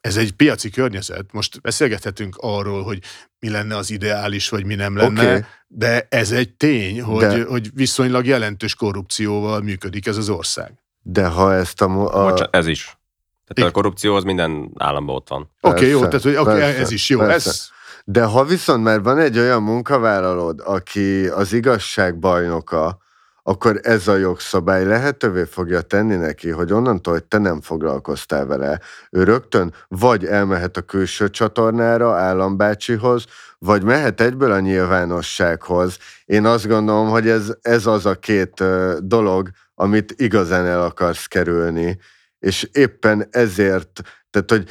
Ez 0.00 0.16
egy 0.16 0.32
piaci 0.32 0.70
környezet. 0.70 1.32
Most 1.32 1.60
beszélgethetünk 1.60 2.36
arról, 2.40 2.82
hogy 2.82 2.98
mi 3.38 3.48
lenne 3.48 3.76
az 3.76 3.90
ideális, 3.90 4.48
vagy 4.48 4.64
mi 4.64 4.74
nem 4.74 4.96
lenne, 4.96 5.22
okay. 5.22 5.40
de 5.66 6.06
ez 6.10 6.30
egy 6.30 6.54
tény, 6.54 7.02
hogy, 7.02 7.26
de... 7.26 7.44
hogy 7.44 7.70
viszonylag 7.74 8.26
jelentős 8.26 8.74
korrupcióval 8.74 9.60
működik 9.60 10.06
ez 10.06 10.16
az 10.16 10.28
ország. 10.28 10.72
De 11.08 11.26
ha 11.26 11.54
ezt 11.54 11.80
a... 11.80 11.84
a... 11.84 12.30
Bocsán, 12.30 12.48
ez 12.50 12.66
is. 12.66 12.98
Tehát 13.46 13.70
a 13.70 13.74
korrupció 13.74 14.14
az 14.14 14.24
minden 14.24 14.70
államban 14.78 15.14
ott 15.14 15.28
van. 15.28 15.50
Oké, 15.60 15.74
okay, 15.74 15.88
jó, 15.88 16.00
tehát 16.00 16.22
hogy 16.22 16.36
okay, 16.36 16.60
ez 16.60 16.90
is 16.90 17.08
jó. 17.08 17.20
Ez... 17.20 17.68
De 18.04 18.24
ha 18.24 18.44
viszont 18.44 18.82
már 18.82 19.02
van 19.02 19.18
egy 19.18 19.38
olyan 19.38 19.62
munkavállalód, 19.62 20.60
aki 20.64 21.26
az 21.26 21.52
igazság 21.52 22.18
bajnoka, 22.18 22.98
akkor 23.42 23.80
ez 23.82 24.08
a 24.08 24.16
jogszabály 24.16 24.84
lehetővé 24.84 25.44
fogja 25.44 25.80
tenni 25.80 26.16
neki, 26.16 26.50
hogy 26.50 26.72
onnantól, 26.72 27.12
hogy 27.12 27.24
te 27.24 27.38
nem 27.38 27.60
foglalkoztál 27.60 28.46
vele, 28.46 28.80
ő 29.10 29.22
rögtön 29.22 29.74
vagy 29.88 30.24
elmehet 30.24 30.76
a 30.76 30.80
külső 30.80 31.30
csatornára, 31.30 32.14
állambácsihoz, 32.14 33.24
vagy 33.58 33.82
mehet 33.82 34.20
egyből 34.20 34.52
a 34.52 34.60
nyilvánossághoz. 34.60 35.98
Én 36.24 36.46
azt 36.46 36.66
gondolom, 36.68 37.08
hogy 37.08 37.28
ez, 37.28 37.54
ez 37.62 37.86
az 37.86 38.06
a 38.06 38.14
két 38.14 38.64
dolog, 38.98 39.50
amit 39.78 40.14
igazán 40.16 40.66
el 40.66 40.82
akarsz 40.82 41.26
kerülni. 41.26 41.98
És 42.38 42.68
éppen 42.72 43.26
ezért, 43.30 44.00
tehát 44.30 44.50
hogy 44.50 44.68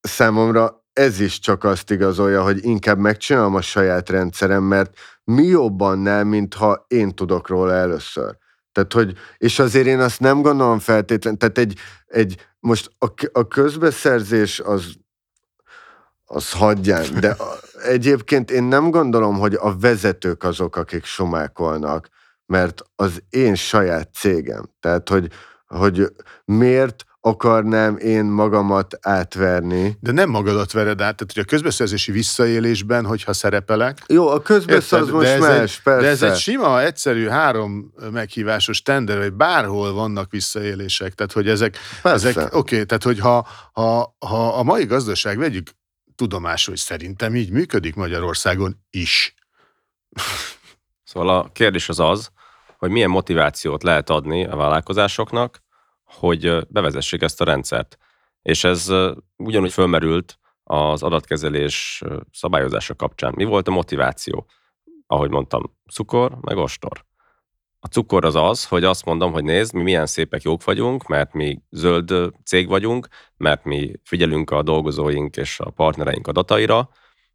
számomra 0.00 0.84
ez 0.92 1.20
is 1.20 1.38
csak 1.38 1.64
azt 1.64 1.90
igazolja, 1.90 2.42
hogy 2.42 2.64
inkább 2.64 2.98
megcsinálom 2.98 3.54
a 3.54 3.60
saját 3.60 4.08
rendszerem, 4.08 4.62
mert 4.62 4.98
mi 5.24 5.42
jobban 5.42 5.98
nem, 5.98 6.28
mintha 6.28 6.84
én 6.88 7.14
tudok 7.14 7.48
róla 7.48 7.72
először. 7.72 8.36
Tehát, 8.72 8.92
hogy, 8.92 9.18
és 9.36 9.58
azért 9.58 9.86
én 9.86 10.00
azt 10.00 10.20
nem 10.20 10.42
gondolom 10.42 10.78
feltétlenül, 10.78 11.38
tehát 11.38 11.58
egy, 11.58 11.78
egy 12.06 12.48
most 12.58 12.90
a, 12.98 13.06
a 13.32 13.48
közbeszerzés 13.48 14.60
az, 14.60 14.84
az 16.24 16.52
hagyján, 16.52 17.20
de 17.20 17.36
egyébként 17.94 18.50
én 18.50 18.62
nem 18.62 18.90
gondolom, 18.90 19.38
hogy 19.38 19.54
a 19.54 19.78
vezetők 19.78 20.42
azok, 20.42 20.76
akik 20.76 21.04
somákolnak, 21.04 22.08
mert 22.50 22.82
az 22.96 23.22
én 23.28 23.54
saját 23.54 24.08
cégem. 24.14 24.70
Tehát, 24.80 25.08
hogy, 25.08 25.28
hogy 25.66 26.12
miért 26.44 27.04
akarnám 27.20 27.96
én 27.96 28.24
magamat 28.24 28.98
átverni. 29.00 29.96
De 30.00 30.12
nem 30.12 30.30
magadat 30.30 30.72
vered 30.72 31.00
át, 31.00 31.16
tehát 31.16 31.32
hogy 31.34 31.42
a 31.42 31.44
közbeszerzési 31.44 32.12
visszaélésben, 32.12 33.04
hogyha 33.04 33.32
szerepelek. 33.32 34.02
Jó, 34.06 34.28
a 34.28 34.42
közbeszerzés 34.42 35.12
most 35.12 35.28
ez 35.28 35.40
más, 35.40 35.76
egy, 35.76 35.82
persze. 35.82 36.00
De 36.00 36.08
ez 36.08 36.22
egy 36.22 36.36
sima, 36.36 36.82
egyszerű 36.82 37.26
három 37.26 37.94
meghívásos 38.12 38.82
tender, 38.82 39.18
vagy 39.18 39.32
bárhol 39.32 39.92
vannak 39.92 40.30
visszaélések. 40.30 41.14
Tehát, 41.14 41.32
hogy 41.32 41.48
ezek, 41.48 41.76
ezek 42.02 42.36
oké, 42.36 42.56
okay, 42.56 42.84
tehát, 42.84 43.02
hogy 43.02 43.18
ha, 43.18 43.46
ha, 43.72 44.16
ha 44.18 44.58
a 44.58 44.62
mai 44.62 44.84
gazdaság, 44.84 45.38
vegyük 45.38 45.68
tudomásul, 46.14 46.72
hogy 46.72 46.82
szerintem 46.82 47.36
így 47.36 47.50
működik 47.50 47.94
Magyarországon 47.94 48.84
is. 48.90 49.34
Szóval 51.04 51.38
a 51.38 51.50
kérdés 51.52 51.88
az 51.88 52.00
az, 52.00 52.30
hogy 52.80 52.90
milyen 52.90 53.10
motivációt 53.10 53.82
lehet 53.82 54.10
adni 54.10 54.44
a 54.44 54.56
vállalkozásoknak, 54.56 55.62
hogy 56.04 56.66
bevezessék 56.68 57.22
ezt 57.22 57.40
a 57.40 57.44
rendszert. 57.44 57.98
És 58.42 58.64
ez 58.64 58.92
ugyanúgy 59.36 59.72
fölmerült 59.72 60.38
az 60.64 61.02
adatkezelés 61.02 62.02
szabályozása 62.32 62.94
kapcsán. 62.94 63.32
Mi 63.36 63.44
volt 63.44 63.68
a 63.68 63.70
motiváció? 63.70 64.46
Ahogy 65.06 65.30
mondtam, 65.30 65.76
cukor, 65.92 66.38
meg 66.40 66.56
ostor. 66.56 67.04
A 67.80 67.86
cukor 67.86 68.24
az 68.24 68.34
az, 68.34 68.66
hogy 68.66 68.84
azt 68.84 69.04
mondom, 69.04 69.32
hogy 69.32 69.44
nézd, 69.44 69.74
mi 69.74 69.82
milyen 69.82 70.06
szépek 70.06 70.42
jók 70.42 70.64
vagyunk, 70.64 71.06
mert 71.06 71.32
mi 71.32 71.62
zöld 71.70 72.32
cég 72.44 72.68
vagyunk, 72.68 73.08
mert 73.36 73.64
mi 73.64 73.92
figyelünk 74.04 74.50
a 74.50 74.62
dolgozóink 74.62 75.36
és 75.36 75.60
a 75.60 75.70
partnereink 75.70 76.26
adataira, 76.26 76.88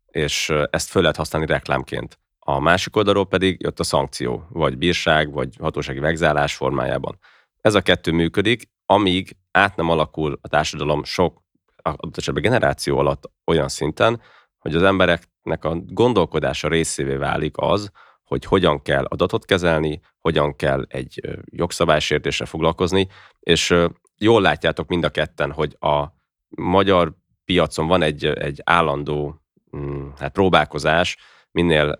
és 0.05 0.53
ezt 0.69 0.89
föl 0.89 1.01
lehet 1.01 1.17
használni 1.17 1.47
reklámként. 1.47 2.19
A 2.47 2.59
másik 2.59 2.95
oldalról 2.95 3.27
pedig 3.27 3.61
jött 3.61 3.79
a 3.79 3.83
szankció, 3.83 4.47
vagy 4.49 4.77
bírság, 4.77 5.31
vagy 5.31 5.55
hatósági 5.59 5.99
vegzálás 5.99 6.55
formájában. 6.55 7.19
Ez 7.61 7.75
a 7.75 7.81
kettő 7.81 8.11
működik, 8.11 8.69
amíg 8.85 9.37
át 9.51 9.75
nem 9.75 9.89
alakul 9.89 10.39
a 10.41 10.47
társadalom 10.47 11.03
sok, 11.03 11.41
adott 11.75 12.17
esetben 12.17 12.43
generáció 12.43 12.97
alatt 12.97 13.31
olyan 13.45 13.67
szinten, 13.67 14.21
hogy 14.57 14.75
az 14.75 14.83
embereknek 14.83 15.65
a 15.65 15.75
gondolkodása 15.75 16.67
részévé 16.67 17.15
válik 17.15 17.57
az, 17.57 17.91
hogy 18.23 18.45
hogyan 18.45 18.81
kell 18.81 19.05
adatot 19.05 19.45
kezelni, 19.45 19.99
hogyan 20.19 20.55
kell 20.55 20.85
egy 20.87 21.21
jogszabálysértésre 21.45 22.45
foglalkozni, 22.45 23.07
és 23.39 23.75
jól 24.17 24.41
látjátok 24.41 24.87
mind 24.87 25.03
a 25.03 25.09
ketten, 25.09 25.51
hogy 25.51 25.75
a 25.79 26.05
magyar 26.49 27.13
piacon 27.45 27.87
van 27.87 28.01
egy, 28.01 28.25
egy 28.25 28.61
állandó 28.63 29.41
mm, 29.77 30.07
hát 30.17 30.31
próbálkozás, 30.31 31.17
minél, 31.55 31.97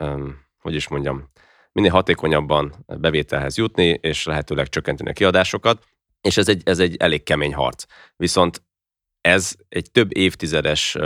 hogy 0.60 0.76
is 0.76 0.88
mondjam, 0.88 1.30
minél 1.72 1.92
hatékonyabban 1.92 2.86
bevételhez 2.86 3.58
jutni, 3.58 3.98
és 4.02 4.26
lehetőleg 4.26 4.70
csökkenteni 4.70 5.10
a 5.10 5.14
kiadásokat, 5.14 5.84
és 6.22 6.38
ez 6.38 6.50
egy, 6.50 6.62
ez 6.66 6.80
egy 6.80 6.96
elég 6.98 7.24
kemény 7.24 7.54
harc. 7.54 7.86
Viszont 8.16 8.64
ez 9.22 9.56
egy 9.70 9.92
több 9.92 10.18
évtizedes 10.18 10.98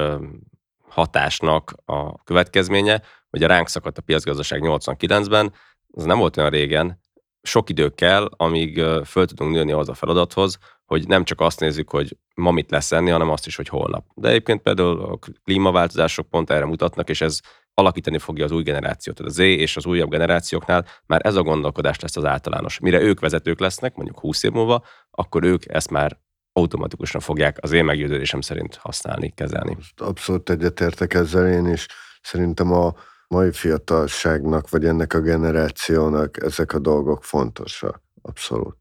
hatásnak 0.88 1.74
a 1.86 2.24
következménye, 2.24 3.02
hogy 3.30 3.44
a 3.44 3.48
ránk 3.48 3.68
szakadt 3.68 3.98
a 3.98 4.02
piacgazdaság 4.02 4.62
89-ben, 4.64 5.54
az 5.92 6.04
nem 6.04 6.18
volt 6.18 6.38
olyan 6.38 6.50
régen, 6.50 7.00
sok 7.42 7.70
idő 7.70 7.90
kell, 7.90 8.30
amíg 8.38 8.84
föl 9.06 9.26
tudunk 9.26 9.52
nőni 9.52 9.72
az 9.72 9.90
a 9.90 9.94
feladathoz, 9.94 10.58
hogy 10.86 11.08
nem 11.08 11.24
csak 11.24 11.42
azt 11.42 11.60
nézzük, 11.60 11.90
hogy 11.90 12.18
ma 12.36 12.52
mit 12.52 12.72
lesz 12.72 12.92
enni, 12.92 13.10
hanem 13.10 13.30
azt 13.30 13.46
is, 13.46 13.56
hogy 13.56 13.68
holnap. 13.68 14.06
De 14.16 14.30
egyébként 14.30 14.62
például 14.62 15.02
a 15.02 15.20
klímaváltozások 15.44 16.30
pont 16.30 16.50
erre 16.50 16.66
mutatnak, 16.66 17.10
és 17.10 17.22
ez 17.22 17.40
alakítani 17.80 18.18
fogja 18.18 18.46
az 18.46 18.52
új 18.52 18.64
generációt. 18.64 19.16
Tehát 19.16 19.32
a 19.32 19.34
Z 19.34 19.40
és 19.40 19.78
az 19.78 19.86
újabb 19.86 20.10
generációknál 20.10 20.86
már 21.06 21.22
ez 21.24 21.36
a 21.36 21.44
gondolkodás 21.44 22.00
lesz 22.00 22.18
az 22.18 22.26
általános. 22.26 22.80
Mire 22.80 23.02
ők 23.02 23.20
vezetők 23.20 23.60
lesznek, 23.60 23.96
mondjuk 23.96 24.20
20 24.20 24.44
év 24.44 24.52
múlva, 24.52 24.84
akkor 25.12 25.44
ők 25.44 25.74
ezt 25.74 25.90
már 25.90 26.20
automatikusan 26.54 27.22
fogják 27.22 27.58
az 27.62 27.72
én 27.72 27.86
meggyőződésem 27.86 28.42
szerint 28.42 28.76
használni, 28.76 29.30
kezelni. 29.30 29.78
Abszolút 29.96 30.50
egyetértek 30.50 31.14
ezzel 31.14 31.48
én 31.48 31.68
is. 31.68 31.86
Szerintem 32.22 32.72
a 32.72 32.94
mai 33.28 33.52
fiatalságnak, 33.52 34.70
vagy 34.70 34.86
ennek 34.86 35.14
a 35.14 35.20
generációnak 35.20 36.44
ezek 36.44 36.74
a 36.74 36.80
dolgok 36.80 37.24
fontosak. 37.24 38.02
Abszolút. 38.22 38.78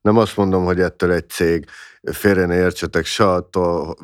Nem 0.00 0.16
azt 0.16 0.36
mondom, 0.36 0.64
hogy 0.64 0.80
ettől 0.80 1.12
egy 1.12 1.28
cég, 1.28 1.66
félre 2.02 2.46
ne 2.46 2.54
értsetek, 2.54 3.04
se 3.04 3.28
attól, 3.28 3.96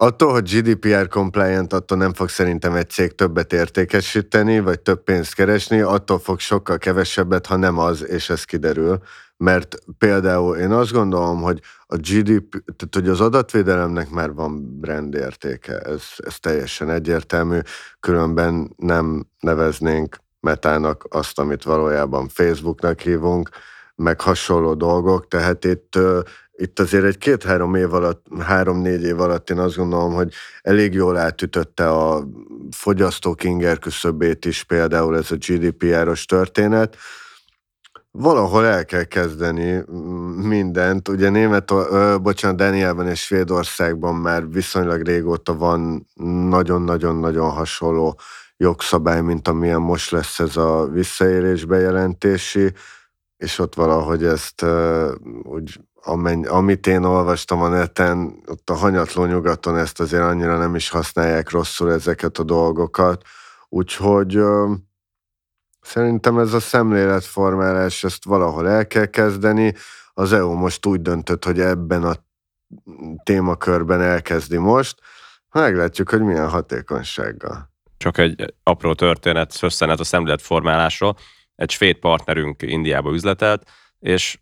Attól, 0.00 0.32
hogy 0.32 0.50
GDPR 0.50 1.08
compliant, 1.08 1.72
attól 1.72 1.98
nem 1.98 2.12
fog 2.12 2.28
szerintem 2.28 2.74
egy 2.74 2.90
cég 2.90 3.14
többet 3.14 3.52
értékesíteni, 3.52 4.60
vagy 4.60 4.80
több 4.80 5.02
pénzt 5.02 5.34
keresni, 5.34 5.80
attól 5.80 6.18
fog 6.18 6.38
sokkal 6.38 6.78
kevesebbet, 6.78 7.46
ha 7.46 7.56
nem 7.56 7.78
az, 7.78 8.06
és 8.06 8.30
ez 8.30 8.44
kiderül. 8.44 8.98
Mert 9.36 9.78
például 9.98 10.56
én 10.56 10.70
azt 10.70 10.92
gondolom, 10.92 11.42
hogy 11.42 11.60
a 11.86 11.96
GDP, 11.96 12.50
tehát 12.50 12.94
hogy 12.94 13.08
az 13.08 13.20
adatvédelemnek 13.20 14.10
már 14.10 14.32
van 14.32 14.80
brand 14.80 15.14
értéke, 15.14 15.78
ez, 15.78 16.02
ez 16.16 16.38
teljesen 16.38 16.90
egyértelmű, 16.90 17.58
különben 18.00 18.74
nem 18.76 19.26
neveznénk 19.40 20.16
metának 20.40 21.06
azt, 21.10 21.38
amit 21.38 21.62
valójában 21.62 22.28
Facebooknak 22.28 23.00
hívunk, 23.00 23.48
meg 23.94 24.20
hasonló 24.20 24.74
dolgok, 24.74 25.28
tehát 25.28 25.64
itt 25.64 25.98
itt 26.60 26.78
azért 26.78 27.04
egy 27.04 27.18
két-három 27.18 27.74
év 27.74 27.94
alatt, 27.94 28.26
három-négy 28.40 29.02
év 29.02 29.20
alatt 29.20 29.50
én 29.50 29.58
azt 29.58 29.76
gondolom, 29.76 30.12
hogy 30.12 30.32
elég 30.62 30.92
jól 30.94 31.16
átütötte 31.16 31.88
a 31.88 32.28
fogyasztók 32.70 33.44
inger 33.44 33.78
küszöbét 33.78 34.44
is 34.44 34.64
például 34.64 35.16
ez 35.16 35.30
a 35.30 35.36
GDPR-os 35.36 36.24
történet. 36.24 36.96
Valahol 38.10 38.64
el 38.64 38.84
kell 38.84 39.04
kezdeni 39.04 39.84
mindent. 40.36 41.08
Ugye 41.08 41.28
német, 41.28 41.70
ö, 41.70 42.16
bocsánat, 42.22 42.56
Dánielben 42.56 43.08
és 43.08 43.20
Svédországban 43.20 44.14
már 44.14 44.50
viszonylag 44.50 45.02
régóta 45.02 45.54
van 45.54 46.06
nagyon-nagyon-nagyon 46.48 47.50
hasonló 47.50 48.18
jogszabály, 48.56 49.20
mint 49.20 49.48
amilyen 49.48 49.80
most 49.80 50.10
lesz 50.10 50.38
ez 50.38 50.56
a 50.56 50.88
visszaérés 50.92 51.64
bejelentési, 51.64 52.72
és 53.36 53.58
ott 53.58 53.74
valahogy 53.74 54.24
ezt 54.24 54.64
úgy 55.42 55.80
amenny, 56.08 56.46
amit 56.46 56.86
én 56.86 57.02
olvastam 57.04 57.62
a 57.62 57.68
neten, 57.68 58.42
ott 58.46 58.70
a 58.70 58.74
hanyatló 58.74 59.24
nyugaton 59.24 59.76
ezt 59.76 60.00
azért 60.00 60.22
annyira 60.22 60.58
nem 60.58 60.74
is 60.74 60.88
használják 60.88 61.50
rosszul 61.50 61.92
ezeket 61.92 62.38
a 62.38 62.42
dolgokat, 62.42 63.22
úgyhogy 63.68 64.36
ö, 64.36 64.72
szerintem 65.80 66.38
ez 66.38 66.52
a 66.52 66.60
szemléletformálás, 66.60 68.04
ezt 68.04 68.24
valahol 68.24 68.68
el 68.68 68.86
kell 68.86 69.06
kezdeni. 69.06 69.74
Az 70.12 70.32
EU 70.32 70.52
most 70.52 70.86
úgy 70.86 71.02
döntött, 71.02 71.44
hogy 71.44 71.60
ebben 71.60 72.02
a 72.02 72.14
témakörben 73.22 74.00
elkezdi 74.00 74.56
most, 74.56 75.00
meglátjuk, 75.52 76.08
hogy 76.10 76.22
milyen 76.22 76.48
hatékonysággal. 76.48 77.70
Csak 77.96 78.18
egy 78.18 78.54
apró 78.62 78.94
történet, 78.94 79.58
összenet 79.62 80.00
a 80.00 80.04
szemléletformálásról. 80.04 81.16
Egy 81.54 81.70
svéd 81.70 81.96
partnerünk 81.96 82.62
Indiába 82.62 83.12
üzletelt, 83.12 83.70
és 83.98 84.38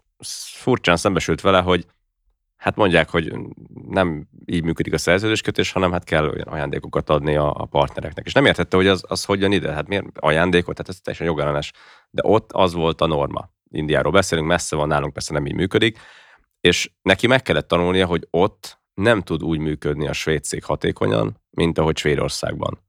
furcsán 0.53 0.97
szembesült 0.97 1.41
vele, 1.41 1.61
hogy 1.61 1.87
hát 2.57 2.77
mondják, 2.77 3.11
hogy 3.11 3.33
nem 3.89 4.29
így 4.45 4.65
működik 4.65 4.93
a 4.93 4.99
szerződéskötés, 4.99 5.73
hanem 5.73 5.93
hát 5.93 6.05
kell 6.05 6.29
olyan 6.29 6.47
ajándékokat 6.47 7.11
adni 7.11 7.37
a, 7.37 7.55
a 7.55 7.65
partnereknek. 7.65 8.27
És 8.27 8.33
nem 8.33 8.45
értette, 8.45 8.77
hogy 8.77 8.87
az, 8.87 9.05
az 9.09 9.25
hogy 9.25 9.41
jön 9.41 9.53
ide, 9.53 9.73
hát 9.73 9.89
miért 9.89 10.05
ajándékot, 10.15 10.75
tehát 10.75 10.89
ez 10.91 11.01
teljesen 11.01 11.27
jogellenes. 11.27 11.73
De 12.11 12.23
ott 12.25 12.53
az 12.53 12.73
volt 12.73 13.01
a 13.01 13.07
norma. 13.07 13.51
Indiáról 13.71 14.13
beszélünk, 14.13 14.49
messze 14.49 14.77
van 14.77 14.89
nálunk, 14.89 15.13
persze 15.13 15.33
nem 15.33 15.47
így 15.47 15.55
működik, 15.55 15.99
és 16.61 16.91
neki 17.03 17.27
meg 17.27 17.43
kellett 17.43 17.69
tanulnia, 17.69 18.07
hogy 18.07 18.27
ott 18.31 18.81
nem 18.95 19.23
tud 19.23 19.43
úgy 19.43 19.59
működni 19.59 20.09
a 20.09 20.13
svéd 20.13 20.45
cég 20.45 20.65
hatékonyan, 20.65 21.41
mint 21.51 21.79
ahogy 21.79 21.97
Svédországban. 21.97 22.85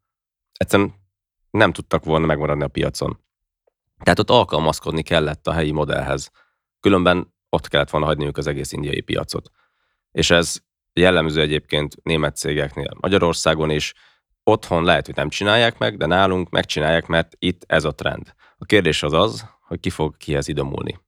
Egyszerűen 0.54 0.94
nem 1.50 1.72
tudtak 1.72 2.06
volna 2.06 2.26
megmaradni 2.26 2.64
a 2.64 2.68
piacon. 2.68 3.20
Tehát 4.04 4.20
ott 4.20 4.30
alkalmazkodni 4.30 5.02
kellett 5.02 5.48
a 5.48 5.52
helyi 5.52 5.72
modellhez 5.72 6.32
Különben 6.80 7.34
ott 7.50 7.68
kellett 7.68 7.90
volna 7.90 8.06
hagyniuk 8.06 8.38
az 8.38 8.48
egész 8.48 8.72
indiai 8.72 9.02
piacot. 9.02 9.52
És 10.12 10.30
ez 10.30 10.58
jellemző 10.94 11.42
egyébként 11.42 11.96
német 12.04 12.38
cégeknél 12.38 12.92
Magyarországon 13.00 13.70
is. 13.70 13.94
Otthon 14.44 14.84
lehet, 14.84 15.06
hogy 15.06 15.16
nem 15.16 15.30
csinálják 15.30 15.78
meg, 15.78 15.98
de 15.98 16.06
nálunk 16.06 16.50
megcsinálják, 16.50 17.08
mert 17.08 17.36
itt 17.40 17.64
ez 17.68 17.84
a 17.84 17.92
trend. 17.92 18.34
A 18.58 18.66
kérdés 18.66 19.04
az 19.04 19.14
az, 19.14 19.46
hogy 19.62 19.80
ki 19.80 19.90
fog 19.90 20.18
kihez 20.18 20.48
idomulni. 20.48 21.00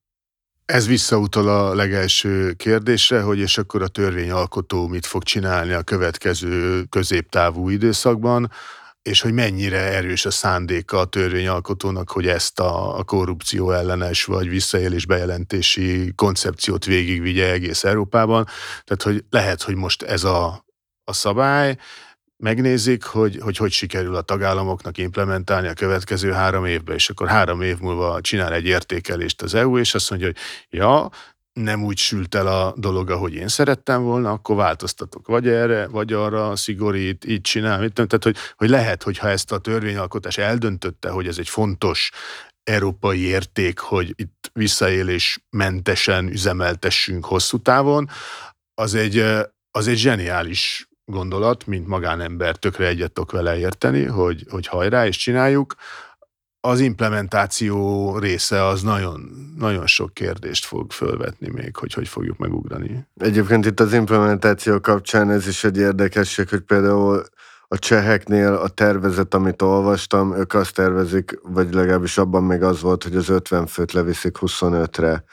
Ez 0.65 0.87
visszautal 0.87 1.47
a 1.47 1.73
legelső 1.73 2.53
kérdésre, 2.53 3.21
hogy 3.21 3.39
és 3.39 3.57
akkor 3.57 3.81
a 3.81 3.87
törvényalkotó 3.87 4.87
mit 4.87 5.05
fog 5.05 5.23
csinálni 5.23 5.73
a 5.73 5.83
következő 5.83 6.83
középtávú 6.83 7.69
időszakban 7.69 8.51
és 9.01 9.21
hogy 9.21 9.33
mennyire 9.33 9.77
erős 9.77 10.25
a 10.25 10.31
szándéka 10.31 10.97
a 10.97 11.05
törvényalkotónak, 11.05 12.09
hogy 12.11 12.27
ezt 12.27 12.59
a, 12.59 13.03
korrupció 13.05 13.71
ellenes 13.71 14.23
vagy 14.23 14.49
visszaélés 14.49 15.05
bejelentési 15.05 16.13
koncepciót 16.15 16.85
végigvigye 16.85 17.51
egész 17.51 17.83
Európában. 17.83 18.45
Tehát, 18.83 19.03
hogy 19.03 19.23
lehet, 19.29 19.61
hogy 19.61 19.75
most 19.75 20.03
ez 20.03 20.23
a, 20.23 20.65
a 21.03 21.13
szabály, 21.13 21.77
megnézik, 22.37 23.03
hogy, 23.03 23.37
hogy 23.41 23.57
hogy 23.57 23.71
sikerül 23.71 24.15
a 24.15 24.21
tagállamoknak 24.21 24.97
implementálni 24.97 25.67
a 25.67 25.73
következő 25.73 26.31
három 26.31 26.65
évben, 26.65 26.95
és 26.95 27.09
akkor 27.09 27.27
három 27.27 27.61
év 27.61 27.79
múlva 27.79 28.21
csinál 28.21 28.53
egy 28.53 28.65
értékelést 28.65 29.41
az 29.41 29.53
EU, 29.53 29.77
és 29.77 29.93
azt 29.93 30.09
mondja, 30.09 30.27
hogy 30.27 30.37
ja, 30.69 31.09
nem 31.61 31.83
úgy 31.83 31.97
sült 31.97 32.35
el 32.35 32.47
a 32.47 32.73
dolog, 32.77 33.09
ahogy 33.09 33.33
én 33.33 33.47
szerettem 33.47 34.03
volna, 34.03 34.31
akkor 34.31 34.55
változtatok. 34.55 35.27
Vagy 35.27 35.47
erre, 35.47 35.87
vagy 35.87 36.13
arra, 36.13 36.55
szigorít, 36.55 37.25
így 37.25 37.41
csinál, 37.41 37.79
mit 37.79 37.93
Tehát, 37.93 38.23
hogy, 38.23 38.35
hogy 38.55 38.69
lehet, 38.69 39.03
hogyha 39.03 39.29
ezt 39.29 39.51
a 39.51 39.57
törvényalkotás 39.57 40.37
eldöntötte, 40.37 41.09
hogy 41.09 41.27
ez 41.27 41.37
egy 41.37 41.49
fontos 41.49 42.11
európai 42.63 43.19
érték, 43.19 43.79
hogy 43.79 44.13
itt 44.15 44.49
visszaélés 44.53 45.45
mentesen 45.49 46.27
üzemeltessünk 46.27 47.25
hosszú 47.25 47.57
távon, 47.57 48.09
az 48.73 48.95
egy, 48.95 49.23
az 49.71 49.87
egy 49.87 49.97
zseniális 49.97 50.89
gondolat, 51.05 51.65
mint 51.65 51.87
magánember 51.87 52.55
tökre 52.55 52.87
egyet 52.87 53.11
tudok 53.11 53.31
vele 53.31 53.57
érteni, 53.57 54.05
hogy, 54.05 54.45
hogy 54.49 54.67
hajrá, 54.67 55.07
és 55.07 55.17
csináljuk 55.17 55.75
az 56.61 56.79
implementáció 56.79 58.17
része 58.17 58.65
az 58.65 58.81
nagyon, 58.81 59.29
nagyon 59.57 59.87
sok 59.87 60.13
kérdést 60.13 60.65
fog 60.65 60.91
fölvetni 60.91 61.49
még, 61.49 61.75
hogy 61.75 61.93
hogy 61.93 62.07
fogjuk 62.07 62.37
megugrani. 62.37 63.07
Egyébként 63.17 63.65
itt 63.65 63.79
az 63.79 63.93
implementáció 63.93 64.79
kapcsán 64.79 65.29
ez 65.29 65.47
is 65.47 65.63
egy 65.63 65.77
érdekesség, 65.77 66.49
hogy 66.49 66.61
például 66.61 67.23
a 67.67 67.77
cseheknél 67.77 68.53
a 68.53 68.67
tervezet, 68.67 69.33
amit 69.33 69.61
olvastam, 69.61 70.35
ők 70.35 70.53
azt 70.53 70.73
tervezik, 70.73 71.39
vagy 71.43 71.73
legalábbis 71.73 72.17
abban 72.17 72.43
még 72.43 72.63
az 72.63 72.81
volt, 72.81 73.03
hogy 73.03 73.15
az 73.15 73.29
50 73.29 73.67
főt 73.67 73.91
leviszik 73.91 74.37
25-re 74.41 75.23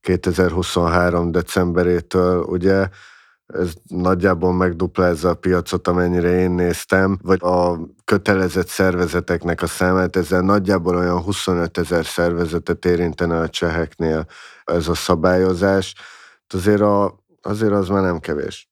2023 0.00 1.30
decemberétől, 1.30 2.42
ugye, 2.42 2.88
ez 3.46 3.72
nagyjából 3.86 4.52
megduplázza 4.52 5.28
a 5.28 5.34
piacot, 5.34 5.88
amennyire 5.88 6.38
én 6.40 6.50
néztem, 6.50 7.18
vagy 7.22 7.38
a 7.42 7.78
kötelezett 8.04 8.68
szervezeteknek 8.68 9.62
a 9.62 9.66
számát, 9.66 10.16
ezzel 10.16 10.40
nagyjából 10.40 10.96
olyan 10.96 11.22
25 11.22 11.78
ezer 11.78 12.04
szervezetet 12.04 12.84
érintene 12.84 13.40
a 13.40 13.48
cseheknél 13.48 14.26
ez 14.64 14.88
a 14.88 14.94
szabályozás. 14.94 15.94
Azért, 16.48 16.80
a, 16.80 17.24
azért 17.42 17.72
az 17.72 17.88
már 17.88 18.02
nem 18.02 18.18
kevés. 18.18 18.70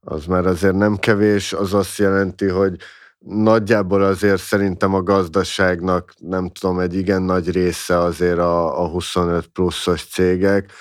Az 0.00 0.26
már 0.26 0.46
azért 0.46 0.74
nem 0.74 0.96
kevés, 0.96 1.52
az 1.52 1.74
azt 1.74 1.98
jelenti, 1.98 2.48
hogy 2.48 2.76
nagyjából 3.18 4.02
azért 4.02 4.42
szerintem 4.42 4.94
a 4.94 5.02
gazdaságnak, 5.02 6.12
nem 6.18 6.50
tudom, 6.50 6.78
egy 6.78 6.94
igen 6.94 7.22
nagy 7.22 7.50
része 7.50 7.98
azért 7.98 8.38
a, 8.38 8.82
a 8.82 8.88
25 8.88 9.46
pluszos 9.46 10.04
cégek, 10.04 10.72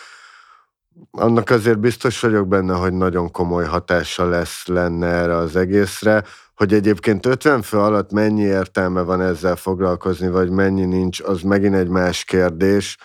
annak 1.11 1.49
azért 1.49 1.79
biztos 1.79 2.19
vagyok 2.19 2.47
benne, 2.47 2.73
hogy 2.73 2.93
nagyon 2.93 3.31
komoly 3.31 3.65
hatása 3.65 4.29
lesz 4.29 4.67
lenne 4.67 5.07
erre 5.07 5.35
az 5.35 5.55
egészre, 5.55 6.23
hogy 6.55 6.73
egyébként 6.73 7.25
50 7.25 7.61
fő 7.61 7.77
alatt 7.77 8.11
mennyi 8.11 8.43
értelme 8.43 9.01
van 9.01 9.21
ezzel 9.21 9.55
foglalkozni, 9.55 10.27
vagy 10.27 10.49
mennyi 10.49 10.85
nincs, 10.85 11.19
az 11.19 11.41
megint 11.41 11.75
egy 11.75 11.87
más 11.87 12.23
kérdés, 12.23 12.97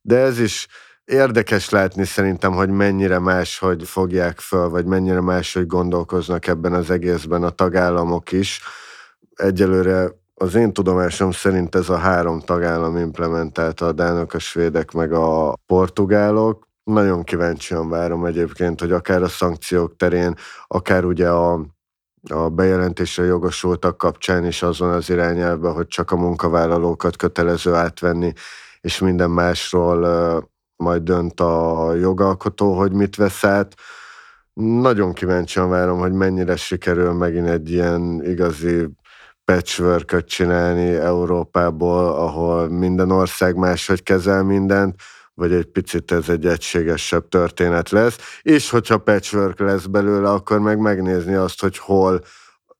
de 0.00 0.16
ez 0.18 0.38
is 0.38 0.68
érdekes 1.04 1.68
látni 1.68 2.04
szerintem, 2.04 2.52
hogy 2.52 2.68
mennyire 2.68 3.18
más, 3.18 3.58
hogy 3.58 3.88
fogják 3.88 4.38
föl, 4.38 4.68
vagy 4.68 4.84
mennyire 4.84 5.20
más, 5.20 5.54
hogy 5.54 5.66
gondolkoznak 5.66 6.46
ebben 6.46 6.72
az 6.72 6.90
egészben 6.90 7.42
a 7.42 7.50
tagállamok 7.50 8.32
is. 8.32 8.60
Egyelőre 9.34 10.10
az 10.34 10.54
én 10.54 10.72
tudomásom 10.72 11.30
szerint 11.30 11.74
ez 11.74 11.88
a 11.88 11.96
három 11.96 12.40
tagállam 12.40 12.96
implementálta 12.96 13.86
a 13.86 13.92
dánok, 13.92 14.34
a 14.34 14.38
svédek, 14.38 14.92
meg 14.92 15.12
a 15.12 15.56
portugálok. 15.66 16.66
Nagyon 16.90 17.22
kíváncsian 17.24 17.88
várom 17.88 18.24
egyébként, 18.24 18.80
hogy 18.80 18.92
akár 18.92 19.22
a 19.22 19.28
szankciók 19.28 19.96
terén, 19.96 20.34
akár 20.66 21.04
ugye 21.04 21.28
a, 21.28 21.66
a 22.30 22.48
bejelentésre 22.48 23.24
jogosultak 23.24 23.96
kapcsán 23.96 24.46
is 24.46 24.62
azon 24.62 24.90
az 24.90 25.10
irányelve, 25.10 25.68
hogy 25.68 25.86
csak 25.86 26.10
a 26.10 26.16
munkavállalókat 26.16 27.16
kötelező 27.16 27.74
átvenni, 27.74 28.32
és 28.80 28.98
minden 28.98 29.30
másról 29.30 29.98
majd 30.76 31.02
dönt 31.02 31.40
a 31.40 31.94
jogalkotó, 31.94 32.76
hogy 32.76 32.92
mit 32.92 33.16
vesz 33.16 33.44
át. 33.44 33.74
Nagyon 34.52 35.12
kíváncsian 35.12 35.68
várom, 35.68 35.98
hogy 35.98 36.12
mennyire 36.12 36.56
sikerül 36.56 37.12
megint 37.12 37.48
egy 37.48 37.70
ilyen 37.70 38.22
igazi 38.24 38.88
patchwork 39.44 40.24
csinálni 40.24 40.94
Európából, 40.94 42.06
ahol 42.06 42.68
minden 42.68 43.10
ország 43.10 43.56
máshogy 43.56 44.02
kezel 44.02 44.42
mindent, 44.42 44.94
vagy 45.36 45.52
egy 45.52 45.66
picit 45.66 46.12
ez 46.12 46.28
egy 46.28 46.46
egységesebb 46.46 47.28
történet 47.28 47.90
lesz, 47.90 48.18
és 48.42 48.70
hogyha 48.70 48.98
patchwork 48.98 49.58
lesz 49.58 49.86
belőle, 49.86 50.30
akkor 50.30 50.58
meg 50.58 50.78
megnézni 50.78 51.34
azt, 51.34 51.60
hogy 51.60 51.78
hol 51.78 52.20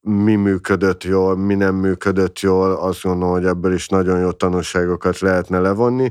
mi 0.00 0.34
működött 0.34 1.04
jól, 1.04 1.36
mi 1.36 1.54
nem 1.54 1.74
működött 1.74 2.40
jól, 2.40 2.72
azt 2.72 3.02
gondolom, 3.02 3.34
hogy 3.34 3.44
ebből 3.44 3.72
is 3.72 3.88
nagyon 3.88 4.20
jó 4.20 4.30
tanulságokat 4.30 5.18
lehetne 5.18 5.58
levonni. 5.58 6.10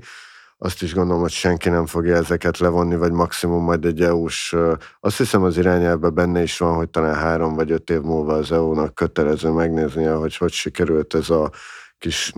Azt 0.57 0.81
is 0.81 0.93
gondolom, 0.93 1.21
hogy 1.21 1.31
senki 1.31 1.69
nem 1.69 1.85
fogja 1.85 2.15
ezeket 2.15 2.57
levonni, 2.57 2.95
vagy 2.95 3.11
maximum 3.11 3.63
majd 3.63 3.85
egy 3.85 4.01
EU-s, 4.01 4.55
azt 4.99 5.17
hiszem 5.17 5.43
az 5.43 5.57
irányelvben 5.57 6.13
benne 6.13 6.41
is 6.41 6.57
van, 6.57 6.75
hogy 6.75 6.89
talán 6.89 7.15
három 7.15 7.55
vagy 7.55 7.71
öt 7.71 7.89
év 7.89 8.01
múlva 8.01 8.33
az 8.33 8.51
EU-nak 8.51 8.95
kötelező 8.95 9.49
megnéznie, 9.49 10.13
hogy 10.13 10.37
hogy 10.37 10.51
sikerült 10.51 11.13
ez 11.13 11.29
a 11.29 11.51
kis 11.97 12.33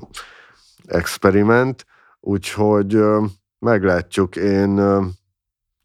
experiment. 0.86 1.86
Úgyhogy 2.20 3.00
meglátjuk. 3.60 4.36
Én, 4.36 4.78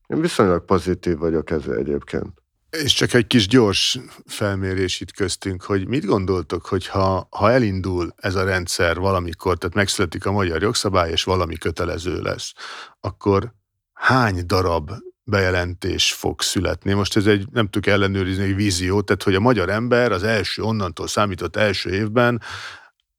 én 0.07 0.21
viszonylag 0.21 0.65
pozitív 0.65 1.19
vagyok 1.19 1.51
ezzel 1.51 1.77
egyébként. 1.77 2.43
És 2.71 2.93
csak 2.93 3.13
egy 3.13 3.27
kis 3.27 3.47
gyors 3.47 3.99
felmérés 4.27 5.01
itt 5.01 5.13
köztünk, 5.13 5.63
hogy 5.63 5.89
mit 5.89 6.05
gondoltok, 6.05 6.67
hogy 6.67 6.87
ha, 6.87 7.27
ha 7.31 7.51
elindul 7.51 8.15
ez 8.17 8.35
a 8.35 8.45
rendszer 8.45 8.99
valamikor, 8.99 9.59
tehát 9.59 9.77
megszületik 9.77 10.27
a 10.27 10.33
magyar 10.33 10.63
jogszabály, 10.63 11.11
és 11.11 11.25
valami 11.25 11.57
kötelező 11.57 12.21
lesz, 12.21 12.53
akkor 13.01 13.55
hány 13.93 14.47
darab 14.47 14.91
bejelentés 15.25 16.13
fog 16.13 16.41
születni. 16.41 16.93
Most 16.93 17.17
ez 17.17 17.27
egy, 17.27 17.47
nem 17.51 17.65
tudjuk 17.65 17.95
ellenőrizni, 17.95 18.45
egy 18.45 18.55
vízió, 18.55 19.01
tehát 19.01 19.23
hogy 19.23 19.35
a 19.35 19.41
magyar 19.41 19.69
ember 19.69 20.13
az 20.13 20.23
első, 20.23 20.63
onnantól 20.63 21.07
számított 21.07 21.57
első 21.57 21.91
évben 21.91 22.43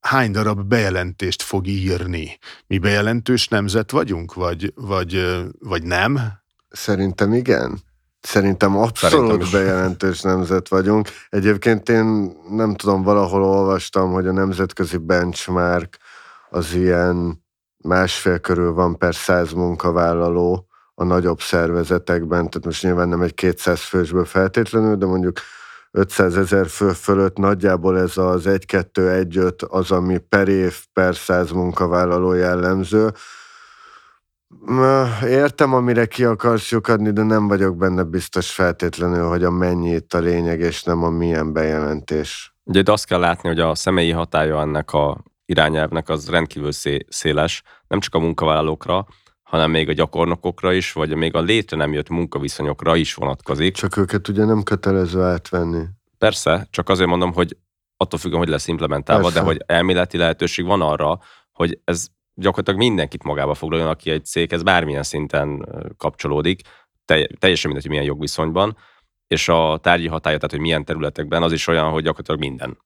hány 0.04 0.32
darab 0.32 0.62
bejelentést 0.62 1.42
fog 1.42 1.68
írni? 1.68 2.38
Mi 2.68 2.78
bejelentős 2.78 3.48
nemzet 3.48 3.92
vagyunk, 3.92 4.34
vagy, 4.34 4.74
vagy, 4.76 5.42
vagy 5.60 5.84
nem? 5.84 6.20
Szerintem 6.70 7.34
igen. 7.34 7.80
Szerintem 8.20 8.78
abszolút 8.78 9.32
Szerintem 9.32 9.62
bejelentős 9.62 10.22
nemzet 10.22 10.68
vagyunk. 10.68 11.10
Egyébként 11.30 11.90
én 11.90 12.36
nem 12.50 12.76
tudom, 12.76 13.04
valahol 13.04 13.44
olvastam, 13.44 14.12
hogy 14.12 14.28
a 14.28 14.32
nemzetközi 14.32 14.98
benchmark 14.98 15.98
az 16.50 16.74
ilyen 16.74 17.44
másfél 17.78 18.40
körül 18.40 18.74
van 18.74 18.98
per 18.98 19.16
száz 19.16 19.52
munkavállaló 19.52 20.68
a 20.96 21.04
nagyobb 21.04 21.42
szervezetekben, 21.42 22.50
tehát 22.50 22.66
most 22.66 22.84
nyilván 22.84 23.10
nem 23.10 23.22
egy 23.22 23.34
200 23.34 23.82
fősből 23.82 24.26
feltétlenül, 24.26 24.96
de 24.96 25.06
mondjuk 25.06 25.40
500 25.96 26.38
ezer 26.38 26.68
fő 26.68 26.92
fölött 26.92 27.38
nagyjából 27.38 28.00
ez 28.00 28.18
az 28.18 28.44
1-2-1-5 28.46 29.68
az, 29.68 29.92
ami 29.92 30.18
per 30.18 30.48
év, 30.48 30.78
per 30.94 31.16
száz 31.16 31.52
munkavállaló 31.52 32.34
jellemző. 32.34 33.12
Értem, 35.26 35.74
amire 35.74 36.06
ki 36.06 36.24
akarsz 36.24 36.72
lyukadni, 36.72 37.12
de 37.12 37.24
nem 37.24 37.48
vagyok 37.48 37.78
benne 37.78 38.04
biztos 38.04 38.52
feltétlenül, 38.52 39.28
hogy 39.28 39.44
a 39.44 39.52
mennyi 39.52 39.90
itt 39.90 40.14
a 40.14 40.20
lényeg, 40.20 40.60
és 40.60 40.84
nem 40.84 41.04
a 41.04 41.10
milyen 41.10 41.54
bejelentés. 41.54 42.56
Ugye 42.64 42.80
itt 42.80 42.90
azt 42.90 43.06
kell 43.06 43.20
látni, 43.20 43.50
hogy 43.50 43.60
a 43.60 43.76
személyi 43.76 44.12
hatája 44.12 44.62
ennek 44.62 44.92
a 44.92 45.24
irányelvnek 45.46 46.10
az 46.10 46.30
rendkívül 46.30 46.72
széles, 47.10 47.64
nem 47.88 48.00
csak 48.00 48.16
a 48.16 48.20
munkavállalókra, 48.20 49.06
hanem 49.54 49.72
még 49.72 49.90
a 49.90 49.94
gyakornokokra 49.94 50.74
is, 50.74 50.92
vagy 50.92 51.16
még 51.16 51.36
a 51.36 51.42
létre 51.42 51.78
nem 51.78 51.94
jött 51.94 52.10
munkaviszonyokra 52.10 52.96
is 52.96 53.14
vonatkozik. 53.14 53.76
Csak 53.76 53.98
őket 53.98 54.28
ugye 54.28 54.46
nem 54.46 54.64
kötelező 54.64 55.22
átvenni. 55.22 55.84
Persze, 56.18 56.68
csak 56.70 56.90
azért 56.90 57.10
mondom, 57.10 57.34
hogy 57.34 57.58
attól 57.98 58.20
függően, 58.20 58.40
hogy 58.40 58.50
lesz 58.50 58.68
implementálva, 58.68 59.24
Persze. 59.24 59.40
de 59.40 59.46
hogy 59.46 59.64
elméleti 59.66 60.18
lehetőség 60.18 60.66
van 60.66 60.82
arra, 60.82 61.20
hogy 61.52 61.80
ez 61.84 62.08
gyakorlatilag 62.34 62.80
mindenkit 62.80 63.24
magába 63.24 63.54
foglaljon, 63.54 63.88
aki 63.88 64.10
egy 64.10 64.26
céghez 64.26 64.64
bármilyen 64.64 65.04
szinten 65.04 65.66
kapcsolódik, 65.98 66.62
teljesen 67.40 67.72
mindegy, 67.72 67.82
hogy 67.82 67.90
milyen 67.90 68.06
jogviszonyban, 68.06 68.78
és 69.28 69.50
a 69.50 69.80
tárgyi 69.82 70.08
hatája, 70.08 70.36
tehát 70.36 70.52
hogy 70.52 70.60
milyen 70.60 70.86
területekben, 70.86 71.44
az 71.44 71.52
is 71.52 71.68
olyan, 71.68 71.90
hogy 71.90 72.04
gyakorlatilag 72.04 72.40
minden. 72.40 72.78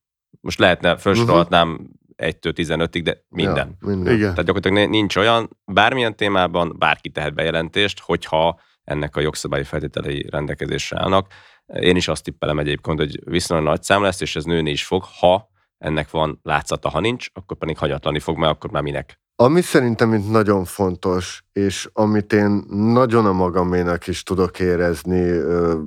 Most 0.42 0.60
lehetne, 0.60 0.98
felsorolhatnám 0.98 1.72
uh-huh 1.72 1.88
1-től 2.18 2.54
15-ig, 2.56 3.02
de 3.04 3.24
minden. 3.30 3.78
Ja, 3.82 3.88
minden. 3.88 4.14
Igen. 4.14 4.30
Tehát 4.30 4.46
gyakorlatilag 4.46 4.90
nincs 4.90 5.16
olyan, 5.16 5.58
bármilyen 5.66 6.16
témában 6.16 6.76
bárki 6.78 7.10
tehet 7.10 7.34
bejelentést, 7.34 8.00
hogyha 8.00 8.60
ennek 8.84 9.16
a 9.16 9.22
jogszabályi 9.22 9.64
feltételei 9.64 10.26
rendelkezésre 10.30 11.00
állnak. 11.00 11.28
Én 11.66 11.96
is 11.96 12.08
azt 12.08 12.24
tippelem 12.24 12.60
egyébként, 12.60 13.00
hogy 13.00 13.20
viszonylag 13.24 13.68
nagy 13.68 13.84
szám 13.84 14.02
lesz, 14.02 14.22
és 14.22 14.36
ez 14.36 14.44
nőni 14.44 14.72
is 14.72 14.86
fog, 14.86 15.04
ha 15.20 15.50
ennek 15.78 16.10
van 16.10 16.40
látszata, 16.44 16.90
ha 16.90 17.00
nincs, 17.00 17.28
akkor 17.34 17.58
pedig 17.58 17.78
hagyatlani 17.78 18.20
fog, 18.20 18.38
mert 18.38 18.52
akkor 18.52 18.72
már 18.72 18.84
minek. 18.84 19.20
Ami 19.36 19.62
szerintem 19.62 20.14
itt 20.14 20.30
nagyon 20.30 20.66
fontos, 20.66 21.44
és 21.54 21.90
amit 21.94 22.34
én 22.34 22.64
nagyon 22.70 23.26
a 23.26 23.32
magaménak 23.32 24.08
is 24.08 24.24
tudok 24.24 24.60
érezni 24.60 25.40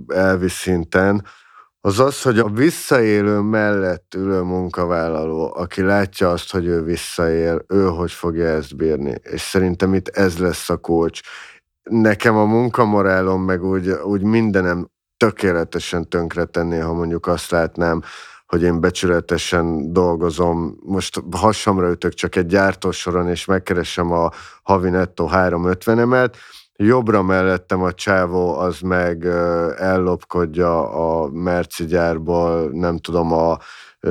elvi 0.06 0.48
szinten, 0.48 1.24
az 1.80 1.98
az, 2.00 2.22
hogy 2.22 2.38
a 2.38 2.48
visszaélő 2.48 3.38
mellett 3.38 4.14
ülő 4.14 4.40
munkavállaló, 4.40 5.52
aki 5.56 5.82
látja 5.82 6.30
azt, 6.30 6.50
hogy 6.50 6.66
ő 6.66 6.82
visszaél, 6.82 7.64
ő 7.68 7.86
hogy 7.86 8.12
fogja 8.12 8.46
ezt 8.46 8.76
bírni. 8.76 9.14
És 9.22 9.40
szerintem 9.40 9.94
itt 9.94 10.08
ez 10.08 10.38
lesz 10.38 10.70
a 10.70 10.76
kulcs. 10.76 11.20
Nekem 11.82 12.36
a 12.36 12.44
munkamorálom, 12.44 13.42
meg 13.42 13.64
úgy, 13.64 13.88
úgy 13.90 14.22
mindenem 14.22 14.88
tökéletesen 15.16 16.08
tönkretenné, 16.08 16.78
ha 16.78 16.92
mondjuk 16.92 17.26
azt 17.26 17.50
látnám, 17.50 18.02
hogy 18.46 18.62
én 18.62 18.80
becsületesen 18.80 19.92
dolgozom, 19.92 20.76
most 20.84 21.22
hasamra 21.30 21.90
ütök 21.90 22.14
csak 22.14 22.36
egy 22.36 22.46
gyártósoron, 22.46 23.28
és 23.28 23.44
megkeresem 23.44 24.12
a 24.12 24.30
havi 24.62 24.90
nettó 24.90 25.30
350-emet, 25.32 26.34
jobbra 26.82 27.22
mellettem 27.22 27.82
a 27.82 27.92
csávó 27.92 28.58
az 28.58 28.80
meg 28.80 29.24
ellopkodja 29.76 30.90
a 30.90 31.28
Merci 31.28 31.84
gyárból, 31.84 32.70
nem 32.72 32.98
tudom, 32.98 33.32
a 33.32 33.58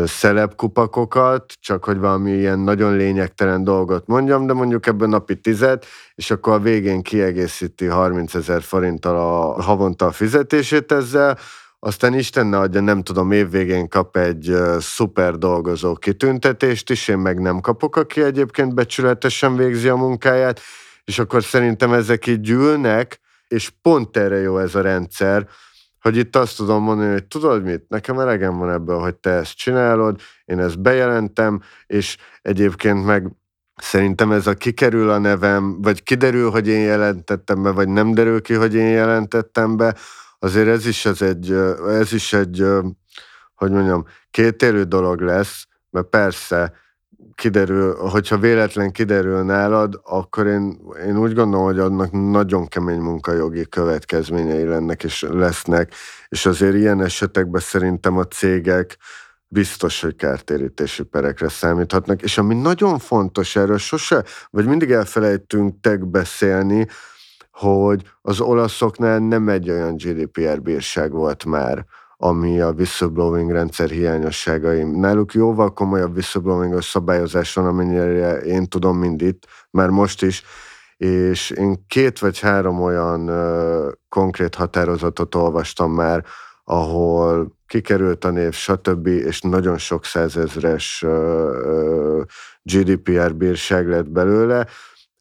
szelepkupakokat, 0.06 1.54
csak 1.60 1.84
hogy 1.84 1.98
valami 1.98 2.32
ilyen 2.32 2.60
nagyon 2.60 2.96
lényegtelen 2.96 3.64
dolgot 3.64 4.08
mondjam, 4.08 4.48
de 4.48 4.54
mondjuk 4.54 4.88
ebben 4.88 5.10
napi 5.10 5.36
tizet, 5.36 5.86
és 6.16 6.32
akkor 6.32 6.54
a 6.54 6.60
végén 6.60 7.02
kiegészíti 7.02 7.86
30 7.86 8.34
ezer 8.34 8.62
forinttal 8.62 9.16
a 9.18 9.62
havonta 9.62 10.06
a 10.06 10.12
fizetését 10.12 10.92
ezzel, 10.92 11.38
aztán 11.80 12.14
Isten 12.14 12.48
ne 12.48 12.58
adja, 12.58 12.82
nem 12.82 13.04
tudom, 13.04 13.32
évvégén 13.32 13.88
kap 13.88 14.18
egy 14.18 14.56
szuper 14.80 15.38
dolgozó 15.38 15.94
kitüntetést 15.94 16.90
is, 16.90 17.08
én 17.08 17.18
meg 17.18 17.40
nem 17.40 17.60
kapok, 17.60 17.96
aki 17.96 18.22
egyébként 18.22 18.74
becsületesen 18.74 19.56
végzi 19.56 19.88
a 19.88 19.96
munkáját, 19.96 20.62
és 21.10 21.20
akkor 21.20 21.44
szerintem 21.44 21.94
ezek 21.94 22.28
így 22.28 22.42
gyűlnek, 22.42 23.20
és 23.48 23.72
pont 23.82 24.18
erre 24.18 24.38
jó 24.38 24.58
ez 24.58 24.76
a 24.76 24.82
rendszer, 24.82 25.48
hogy 26.02 26.18
itt 26.18 26.36
azt 26.36 26.58
tudom 26.58 26.84
mondani, 26.84 27.12
hogy 27.12 27.26
tudod 27.26 27.64
mit, 27.64 27.86
nekem 27.88 28.20
elegem 28.20 28.58
van 28.58 28.72
ebből, 28.72 29.00
hogy 29.00 29.16
te 29.16 29.30
ezt 29.30 29.56
csinálod, 29.56 30.22
én 30.46 30.60
ezt 30.60 30.82
bejelentem, 30.82 31.62
és 31.88 32.18
egyébként 32.42 33.06
meg 33.06 33.28
szerintem 33.76 34.32
ez 34.32 34.48
a 34.48 34.54
kikerül 34.54 35.10
a 35.10 35.18
nevem, 35.18 35.82
vagy 35.82 36.04
kiderül, 36.04 36.50
hogy 36.50 36.68
én 36.68 36.82
jelentettem 36.82 37.64
be, 37.64 37.72
vagy 37.72 37.88
nem 37.88 38.14
derül 38.14 38.42
ki, 38.42 38.54
hogy 38.54 38.76
én 38.76 38.90
jelentettem 38.90 39.78
be, 39.78 39.96
azért 40.40 40.68
ez 40.68 40.86
is, 40.86 41.06
az 41.06 41.22
egy, 41.22 41.52
ez 41.88 42.14
is 42.14 42.34
egy, 42.34 42.66
hogy 43.56 43.72
mondjam, 43.72 44.06
kétélő 44.32 44.84
dolog 44.84 45.22
lesz, 45.22 45.68
mert 45.90 46.08
persze 46.08 46.74
kiderül, 47.40 47.96
hogyha 47.96 48.38
véletlen 48.38 48.92
kiderül 48.92 49.44
nálad, 49.44 50.00
akkor 50.04 50.48
én, 50.48 50.80
én 51.08 51.18
úgy 51.18 51.34
gondolom, 51.34 51.66
hogy 51.66 51.80
annak 51.80 52.12
nagyon 52.12 52.68
kemény 52.68 53.00
munkajogi 53.00 53.68
következményei 53.70 54.66
lennek 54.66 55.04
és 55.04 55.26
lesznek, 55.30 55.94
és 56.28 56.46
azért 56.46 56.76
ilyen 56.76 57.02
esetekben 57.02 57.62
szerintem 57.62 58.18
a 58.18 58.24
cégek 58.24 58.98
biztos, 59.48 60.02
hogy 60.02 60.16
kártérítési 60.16 61.04
perekre 61.04 61.50
számíthatnak, 61.50 62.22
és 62.22 62.38
ami 62.38 62.56
nagyon 62.56 63.00
fontos, 63.00 63.56
erről 63.56 63.78
sose, 63.78 64.24
vagy 64.50 64.66
mindig 64.66 64.92
elfelejtünk 64.92 65.82
tek 65.82 66.06
beszélni, 66.06 66.88
hogy 67.52 68.02
az 68.22 68.40
olaszoknál 68.40 69.20
nem 69.20 69.50
egy 69.50 69.70
olyan 69.70 69.96
GDPR 69.96 70.62
bírság 70.62 71.12
volt 71.12 71.46
már, 71.46 71.86
ami 72.22 72.60
a 72.60 72.72
whistleblowing 72.72 73.52
rendszer 73.52 73.90
hiányosságai. 73.90 74.84
Náluk 74.84 75.34
jóval 75.34 75.74
komolyabb 75.74 76.16
whistleblowing 76.16 76.82
szabályozás 76.82 77.54
van, 77.54 77.66
amennyire 77.66 78.38
én 78.38 78.68
tudom 78.68 78.98
mind 78.98 79.22
itt, 79.22 79.48
már 79.72 79.90
most 79.90 80.24
is, 80.24 80.44
és 80.98 81.50
én 81.50 81.86
két 81.88 82.20
vagy 82.20 82.40
három 82.40 82.82
olyan 82.82 83.28
ö, 83.28 83.90
konkrét 84.10 84.56
határozatot 84.56 85.36
olvastam 85.36 85.92
már, 85.92 86.26
ahol 86.64 87.58
kikerült 87.68 88.26
a 88.26 88.30
név, 88.30 88.54
stb., 88.54 89.08
és 89.08 89.42
nagyon 89.42 89.78
sok 89.78 90.06
százezres 90.06 91.06
GDPR 92.62 93.36
bírság 93.36 93.88
lett 93.88 94.10
belőle. 94.10 94.68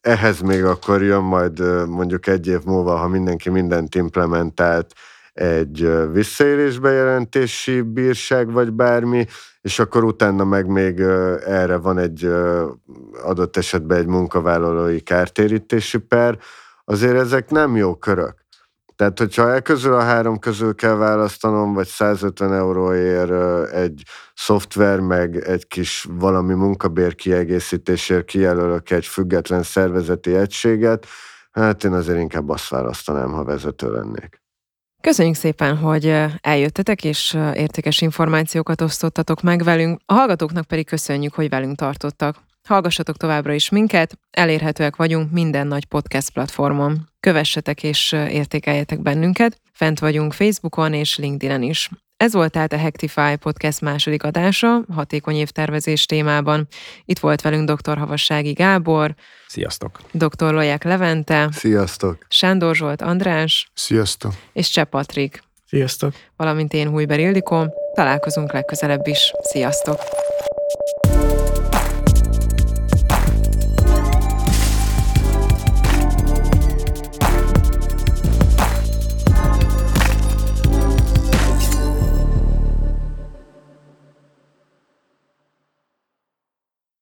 Ehhez 0.01 0.39
még 0.39 0.63
akkor 0.63 1.03
jön 1.03 1.23
majd 1.23 1.87
mondjuk 1.87 2.27
egy 2.27 2.47
év 2.47 2.63
múlva, 2.63 2.95
ha 2.95 3.07
mindenki 3.07 3.49
mindent 3.49 3.95
implementált, 3.95 4.93
egy 5.33 5.91
visszaélésbejelentési 6.11 7.81
bírság, 7.81 8.51
vagy 8.51 8.71
bármi, 8.73 9.25
és 9.61 9.79
akkor 9.79 10.03
utána 10.03 10.43
meg 10.43 10.67
még 10.67 10.99
erre 11.45 11.77
van 11.77 11.97
egy 11.97 12.31
adott 13.23 13.57
esetben 13.57 13.97
egy 13.97 14.07
munkavállalói 14.07 14.99
kártérítési 14.99 15.97
per, 15.97 16.37
azért 16.85 17.15
ezek 17.15 17.49
nem 17.49 17.75
jó 17.75 17.95
körök. 17.95 18.47
Tehát, 18.99 19.19
hogyha 19.19 19.53
e 19.53 19.59
közül 19.59 19.93
a 19.93 20.01
három 20.01 20.39
közül 20.39 20.75
kell 20.75 20.95
választanom, 20.95 21.73
vagy 21.73 21.87
150 21.87 22.53
euróért 22.53 23.71
egy 23.71 24.03
szoftver, 24.33 24.99
meg 24.99 25.35
egy 25.35 25.67
kis 25.67 26.07
valami 26.09 26.53
munkabér 26.53 27.15
kiegészítésért 27.15 28.25
kijelölök 28.25 28.89
egy 28.89 29.05
független 29.05 29.63
szervezeti 29.63 30.35
egységet, 30.35 31.05
hát 31.51 31.83
én 31.83 31.93
azért 31.93 32.19
inkább 32.19 32.49
azt 32.49 32.69
választanám, 32.69 33.31
ha 33.31 33.43
vezető 33.43 33.91
lennék. 33.91 34.41
Köszönjük 35.01 35.35
szépen, 35.35 35.77
hogy 35.77 36.15
eljöttetek, 36.41 37.03
és 37.03 37.37
értékes 37.53 38.01
információkat 38.01 38.81
osztottatok 38.81 39.41
meg 39.41 39.63
velünk. 39.63 39.99
A 40.05 40.13
hallgatóknak 40.13 40.65
pedig 40.65 40.85
köszönjük, 40.85 41.33
hogy 41.33 41.49
velünk 41.49 41.77
tartottak. 41.77 42.47
Hallgassatok 42.67 43.17
továbbra 43.17 43.53
is 43.53 43.69
minket, 43.69 44.19
elérhetőek 44.31 44.95
vagyunk 44.95 45.31
minden 45.31 45.67
nagy 45.67 45.85
podcast 45.85 46.29
platformon. 46.29 47.09
Kövessetek 47.19 47.83
és 47.83 48.11
értékeljetek 48.11 49.01
bennünket, 49.01 49.61
fent 49.71 49.99
vagyunk 49.99 50.33
Facebookon 50.33 50.93
és 50.93 51.17
LinkedIn-en 51.17 51.61
is. 51.61 51.89
Ez 52.19 52.33
volt 52.33 52.51
tehát 52.51 52.73
a 52.73 52.77
Hectify 52.77 53.35
podcast 53.39 53.81
második 53.81 54.23
adása, 54.23 54.81
hatékony 54.93 55.35
évtervezés 55.35 56.05
témában. 56.05 56.67
Itt 57.05 57.19
volt 57.19 57.41
velünk 57.41 57.71
dr. 57.71 57.97
Havassági 57.97 58.51
Gábor. 58.51 59.15
Sziasztok! 59.47 59.99
Dr. 60.11 60.53
Loják 60.53 60.83
Levente. 60.83 61.49
Sziasztok! 61.51 62.25
Sándor 62.29 62.75
Zsolt 62.75 63.01
András. 63.01 63.71
Sziasztok! 63.73 64.33
És 64.53 64.69
Cseh 64.69 64.85
Patrik. 64.85 65.43
Sziasztok! 65.67 66.13
Valamint 66.35 66.73
én 66.73 66.89
Hújber 66.89 67.19
Ildikó. 67.19 67.73
Találkozunk 67.93 68.53
legközelebb 68.53 69.07
is. 69.07 69.31
Sziasztok! 69.41 69.99